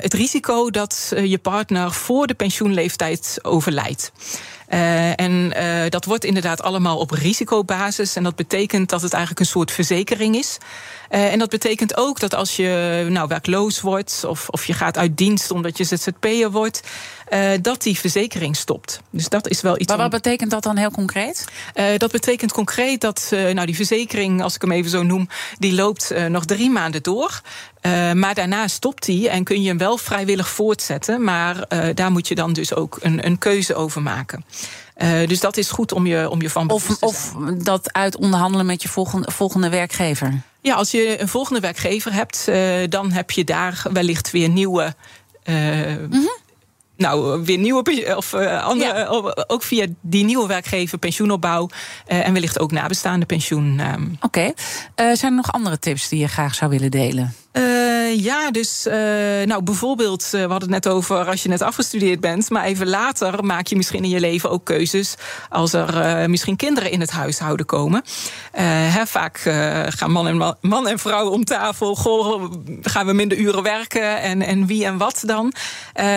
[0.00, 4.12] het risico dat je partner voor de pensioenleeftijd overlijdt.
[4.70, 8.16] Uh, en uh, dat wordt inderdaad allemaal op risicobasis.
[8.16, 10.58] En dat betekent dat het eigenlijk een soort verzekering is.
[11.10, 14.98] Uh, en dat betekent ook dat als je nou, werkloos wordt of, of je gaat
[14.98, 16.82] uit dienst omdat je ZZP'er wordt,
[17.32, 19.00] uh, dat die verzekering stopt.
[19.10, 19.88] Dus dat is wel iets.
[19.88, 21.44] Maar wat betekent dat dan heel concreet?
[21.74, 25.74] Uh, dat betekent concreet dat nou, die verzekering, als ik hem even zo noem, die
[25.74, 27.40] loopt nog drie maanden door.
[28.14, 31.24] maar daarna stopt die en kun je hem wel vrijwillig voortzetten.
[31.24, 34.44] Maar daar moet je dan dus ook een, een keuze over maken.
[35.02, 38.66] Uh, dus dat is goed om je, om je van of, of dat uit onderhandelen
[38.66, 40.42] met je volgende, volgende werkgever.
[40.62, 42.56] Ja, als je een volgende werkgever hebt, uh,
[42.88, 44.94] dan heb je daar wellicht weer nieuwe.
[45.44, 46.38] Uh, mm -hmm.
[46.96, 49.06] Nou, weer nieuwe of andere, ja.
[49.46, 51.68] ook via die nieuwe werkgever pensioenopbouw
[52.06, 53.80] en wellicht ook nabestaande pensioen.
[54.20, 54.52] Oké.
[54.96, 55.16] Okay.
[55.16, 57.34] zijn er nog andere tips die je graag zou willen delen?
[58.16, 58.94] Ja, dus uh,
[59.44, 63.44] nou, bijvoorbeeld, we hadden het net over als je net afgestudeerd bent, maar even later
[63.44, 65.14] maak je misschien in je leven ook keuzes
[65.48, 68.02] als er misschien kinderen in het huishouden komen.
[68.52, 69.38] Hè, vaak
[69.88, 74.42] gaan man en, man en vrouw om tafel, goh, gaan we minder uren werken en,
[74.42, 75.52] en wie en wat dan?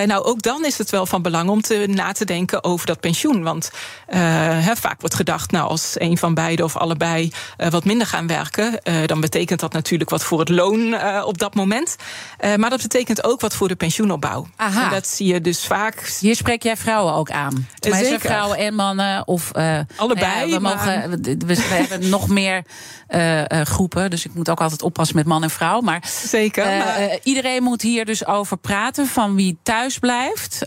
[0.06, 3.00] nou, ook dan is het wel van belang om te, na te denken over dat
[3.00, 3.44] pensioen.
[3.44, 3.72] Want
[4.06, 7.32] hè, vaak wordt gedacht, nou, als een van beiden of allebei
[7.70, 11.83] wat minder gaan werken, dan betekent dat natuurlijk wat voor het loon op dat moment.
[11.90, 14.48] Uh, maar dat betekent ook wat voor de pensioenopbouw.
[14.56, 14.84] Aha.
[14.84, 16.14] En dat zie je dus vaak.
[16.20, 17.68] Hier spreek jij vrouwen ook aan.
[17.80, 18.06] Zeker.
[18.06, 20.50] Zijn vrouwen en mannen of uh, allebei.
[20.50, 22.64] Ja, we, mogen, we, we, hebben nog meer
[23.48, 25.82] groepen, dus ik moet ook altijd oppassen met man en vrouw.
[25.82, 26.66] Maar zeker.
[26.66, 27.18] Maar...
[27.24, 30.66] iedereen moet hier dus over praten van wie thuis blijft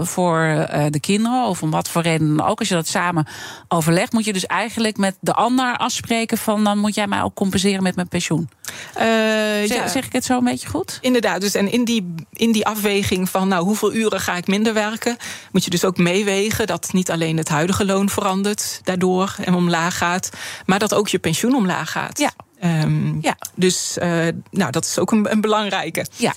[0.00, 2.58] voor de kinderen of om wat voor reden ook.
[2.58, 3.26] Als je dat samen
[3.68, 7.34] overlegt, moet je dus eigenlijk met de ander afspreken van dan moet jij mij ook
[7.34, 8.48] compenseren met mijn pensioen.
[8.94, 9.88] Zeg, ja.
[9.88, 10.98] zeg ik het zo een beetje goed?
[11.00, 14.74] Inderdaad, dus en in die, in die afweging van nou, hoeveel uren ga ik minder
[14.74, 15.16] werken,
[15.52, 19.98] moet je dus ook meewegen dat niet alleen het huidige loon verandert daardoor en omlaag
[19.98, 20.30] gaat,
[20.66, 22.18] maar dat ook je pensioen omlaag gaat.
[22.18, 22.32] Ja.
[22.82, 23.36] Um, ja.
[23.54, 26.06] Dus uh, nou, dat is ook een, een belangrijke.
[26.16, 26.34] Ja.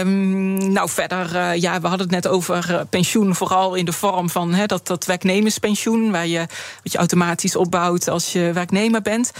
[0.00, 3.92] Um, nou, verder, uh, ja, we hadden het net over uh, pensioen, vooral in de
[3.92, 6.46] vorm van he, dat, dat werknemerspensioen, waar je,
[6.82, 9.32] wat je automatisch opbouwt als je werknemer bent.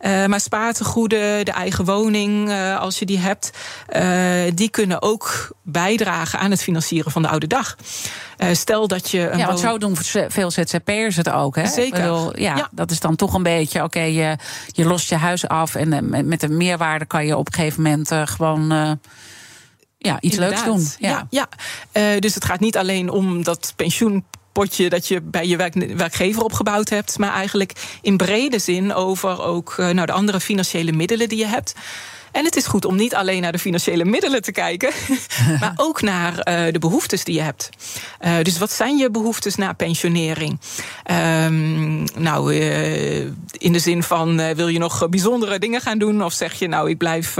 [0.00, 3.50] Uh, maar spaartegoeden, de eigen woning, uh, als je die hebt,
[3.96, 7.76] uh, die kunnen ook bijdragen aan het financieren van de oude dag.
[8.52, 9.30] stel dat je.
[9.30, 9.96] Een ja, want zo doen
[10.28, 11.56] veel ZZP'ers het ook.
[11.56, 11.66] Hè?
[11.66, 12.00] Zeker.
[12.00, 14.36] Bedoel, ja, ja, dat is dan toch een beetje, oké, okay, je,
[14.66, 18.10] je lost je huis af en met de meerwaarde kan je op een gegeven moment
[18.24, 18.98] gewoon
[20.06, 20.66] ja, iets Inderdaad.
[20.66, 21.08] leuks doen.
[21.08, 21.48] Ja, ja,
[21.92, 22.12] ja.
[22.14, 23.72] Uh, dus het gaat niet alleen om dat
[24.56, 29.42] pensioenpotje dat je bij je werk, werkgever opgebouwd hebt, maar eigenlijk in brede zin over
[29.42, 31.74] ook nou, de andere financiële middelen die je hebt.
[32.36, 34.90] En het is goed om niet alleen naar de financiële middelen te kijken,
[35.60, 37.70] maar ook naar uh, de behoeftes die je hebt.
[38.20, 40.60] Uh, dus wat zijn je behoeftes na pensionering?
[41.10, 43.20] Um, nou, uh,
[43.52, 46.24] in de zin van wil je nog bijzondere dingen gaan doen?
[46.24, 47.36] Of zeg je nou, ik blijf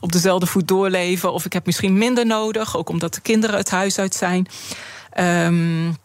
[0.00, 1.32] op dezelfde voet doorleven?
[1.32, 4.46] Of ik heb misschien minder nodig, ook omdat de kinderen het huis uit zijn.
[5.18, 5.96] Um,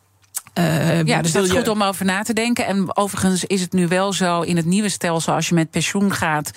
[0.59, 2.65] uh, ja, dus dat is goed om over na te denken.
[2.65, 6.11] En overigens is het nu wel zo in het nieuwe stelsel, als je met pensioen
[6.11, 6.51] gaat,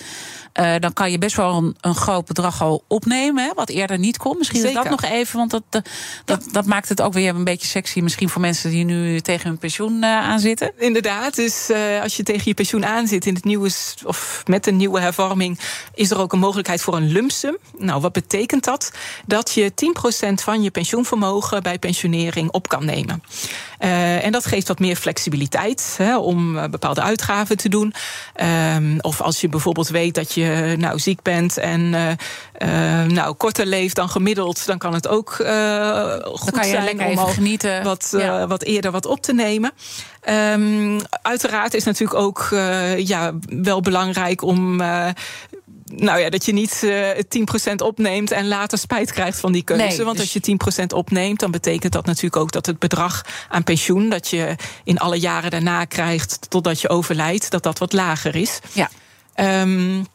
[0.59, 3.99] uh, dan kan je best wel een, een, groot bedrag al opnemen, hè, wat eerder
[3.99, 4.37] niet kon.
[4.37, 4.81] Misschien Zeker.
[4.83, 5.87] dat nog even, want dat, dat,
[6.25, 6.37] ja.
[6.51, 9.57] dat, maakt het ook weer een beetje sexy, misschien voor mensen die nu tegen hun
[9.57, 10.71] pensioen uh, aanzitten.
[10.77, 11.71] Inderdaad, dus
[12.01, 13.69] als je tegen je pensioen aanzit in het nieuwe,
[14.05, 15.59] of met een nieuwe hervorming,
[15.93, 17.57] is er ook een mogelijkheid voor een lumpsum.
[17.77, 18.91] Nou, wat betekent dat?
[19.25, 19.71] Dat je
[20.29, 23.23] 10% van je pensioenvermogen bij pensionering op kan nemen.
[23.89, 27.93] Uh, en dat geeft wat meer flexibiliteit hè, om uh, bepaalde uitgaven te doen.
[28.75, 33.65] Um, of als je bijvoorbeeld weet dat je nou, ziek bent en uh, nou, korter
[33.65, 37.83] leeft dan gemiddeld, dan kan het ook goed dan kan je zijn om genieten.
[37.83, 38.47] Wat, ja.
[38.47, 39.71] wat eerder wat op te nemen.
[40.53, 42.47] Um, uiteraard is natuurlijk ook
[42.97, 44.81] ja, wel belangrijk om
[45.95, 47.09] nou ja, dat je niet uh,
[47.71, 49.83] 10% opneemt en later spijt krijgt van die keuze.
[49.83, 50.33] Nee, Want dus...
[50.33, 54.27] als je 10% opneemt, dan betekent dat natuurlijk ook dat het bedrag aan pensioen dat
[54.27, 58.59] je in alle jaren daarna krijgt totdat je overlijdt, dat dat wat lager is.
[58.73, 58.89] Ja.
[59.61, 60.05] Um,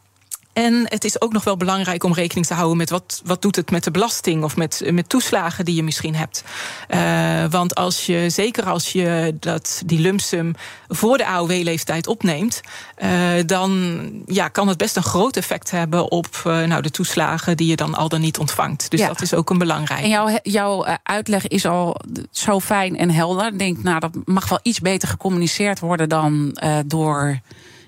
[0.54, 3.56] en het is ook nog wel belangrijk om rekening te houden met wat, wat doet
[3.56, 6.44] het met de belasting of met, met toeslagen die je misschien hebt.
[6.88, 10.54] Uh, want als je, zeker als je dat, die lumpsum
[10.88, 12.60] voor de AOW-leeftijd opneemt,
[12.98, 13.10] uh,
[13.46, 17.68] dan ja, kan het best een groot effect hebben op uh, nou, de toeslagen die
[17.68, 18.90] je dan al dan niet ontvangt.
[18.90, 19.08] Dus ja.
[19.08, 20.02] dat is ook een belangrijk.
[20.02, 21.96] En jouw, jouw uitleg is al
[22.30, 23.46] zo fijn en helder.
[23.46, 27.40] Ik denk, nou, dat mag wel iets beter gecommuniceerd worden dan door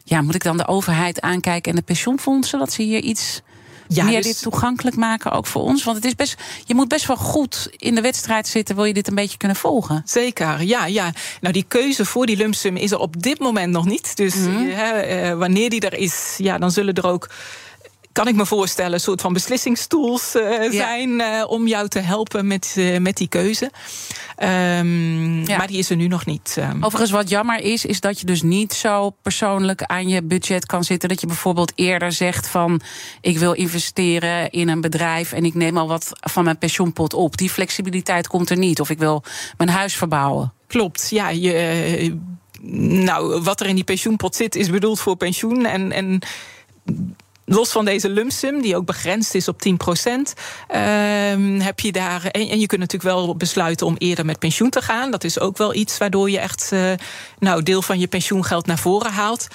[0.09, 3.43] ja, moet ik dan de overheid aankijken en de pensioenfondsen, dat ze hier iets
[3.89, 4.27] ja, meer dus...
[4.27, 5.85] dit toegankelijk maken, ook voor ons?
[5.85, 8.95] Want het is best, je moet best wel goed in de wedstrijd zitten, wil je
[8.95, 10.03] dit een beetje kunnen volgen?
[10.05, 11.13] Zeker, ja, ja.
[11.41, 14.17] Nou, die keuze voor die lumpsum is er op dit moment nog niet.
[14.17, 14.69] Dus mm -hmm.
[14.69, 17.29] hè, uh, wanneer die er is, ja, dan zullen er ook
[18.17, 22.47] kan ik me voorstellen, een soort van beslissingstools uh, zijn uh, om jou te helpen
[22.47, 23.71] met, uh, met die keuze.
[24.39, 25.57] Um, ja.
[25.57, 26.59] Maar die is er nu nog niet.
[26.81, 30.85] Overigens, wat jammer is, is dat je dus niet zo persoonlijk aan je budget kan
[30.85, 31.09] zitten.
[31.09, 32.81] Dat je bijvoorbeeld eerder zegt van
[33.21, 37.37] ik wil investeren in een bedrijf en ik neem al wat van mijn pensioenpot op.
[37.37, 38.81] Die flexibiliteit komt er niet.
[38.81, 39.23] Of ik wil
[39.57, 40.53] mijn huis verbouwen.
[40.67, 41.29] Klopt, ja.
[41.29, 42.19] Je,
[42.61, 45.67] nou, wat er in die pensioenpot zit, is bedoeld voor pensioen.
[45.67, 45.93] En.
[45.93, 46.21] en
[47.49, 50.35] Los van deze lumpsum, die ook begrensd is op 10 procent,
[50.71, 52.25] uh, heb je daar.
[52.25, 55.11] En, en, je kunt natuurlijk wel besluiten om eerder met pensioen te gaan.
[55.11, 56.93] Dat is ook wel iets waardoor je echt uh,
[57.39, 59.47] nou, deel van je pensioengeld naar voren haalt.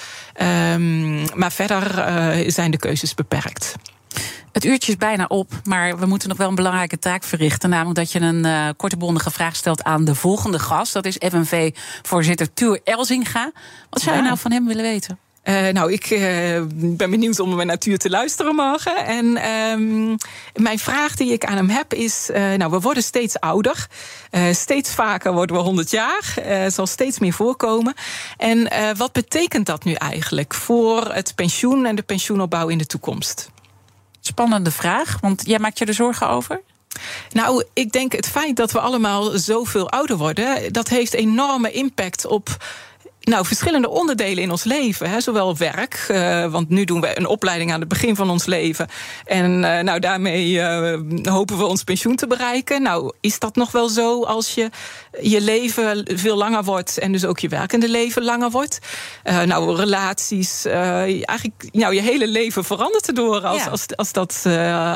[0.74, 3.76] Um, maar verder uh, zijn de keuzes beperkt.
[4.52, 7.70] Het uurtje is bijna op, maar we moeten nog wel een belangrijke taak verrichten.
[7.70, 10.94] Namelijk dat je een uh, korte bondige vraag stelt aan de volgende gast.
[10.94, 13.52] Dat is FNV-voorzitter Tuur Elzinga.
[13.90, 15.20] Wat zou je nou van hem willen weten?
[15.44, 16.20] Uh, nou, ik uh,
[16.72, 19.06] ben benieuwd om naar natuur te luisteren morgen.
[19.06, 20.16] En um,
[20.56, 23.88] mijn vraag die ik aan hem heb is: uh, nou, we worden steeds ouder.
[24.52, 26.34] steeds vaker worden we 100 jaar.
[26.68, 27.94] zal steeds meer voorkomen.
[28.38, 33.50] En wat betekent dat nu eigenlijk voor het pensioen en de pensioenopbouw in de toekomst?
[34.20, 36.62] Spannende vraag, want jij maakt je er zorgen over?
[37.32, 42.26] Nou, ik denk het feit dat we allemaal zoveel ouder worden, dat heeft enorme impact
[42.26, 42.58] op
[43.22, 45.10] nou, verschillende onderdelen in ons leven.
[45.10, 45.22] Hè.
[45.22, 48.88] Zowel werk, uh, want nu doen we een opleiding aan het begin van ons leven.
[49.26, 52.82] En uh, nou, daarmee uh, hopen we ons pensioen te bereiken.
[52.82, 54.70] Nou, is dat nog wel zo als je
[55.22, 58.80] je leven veel langer wordt en dus ook je werkende leven langer wordt?
[59.46, 63.70] nou, relaties, eigenlijk, nou, je hele leven verandert erdoor als, ja.
[63.70, 64.46] als, als, dat,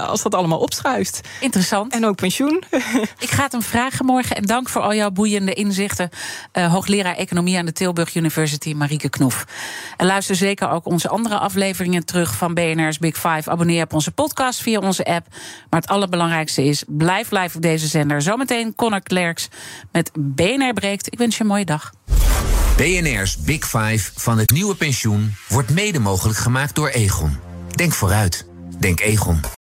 [0.08, 1.20] als dat allemaal opschuift.
[1.40, 1.94] Interessant.
[1.94, 2.64] En ook pensioen.
[3.26, 6.10] Ik ga het hem vragen morgen en dank voor al jouw boeiende inzichten.
[6.52, 9.46] hoogleraar Economie aan de Tilburg University, Marieke Knoef.
[9.98, 13.50] En luister zeker ook onze andere afleveringen terug van BNR's Big Five.
[13.50, 15.28] Abonneer op onze podcast via onze app.
[15.70, 18.22] Maar het allerbelangrijkste is, blijf live op deze zender.
[18.22, 19.48] Zometeen Connor Klerks
[19.92, 21.08] met BNR Breekt.
[21.12, 21.92] Ik wens je een mooie dag.
[22.78, 27.38] BNR's Big Five van het nieuwe pensioen wordt mede mogelijk gemaakt door Egon.
[27.76, 28.46] Denk vooruit.
[28.80, 29.65] Denk Egon.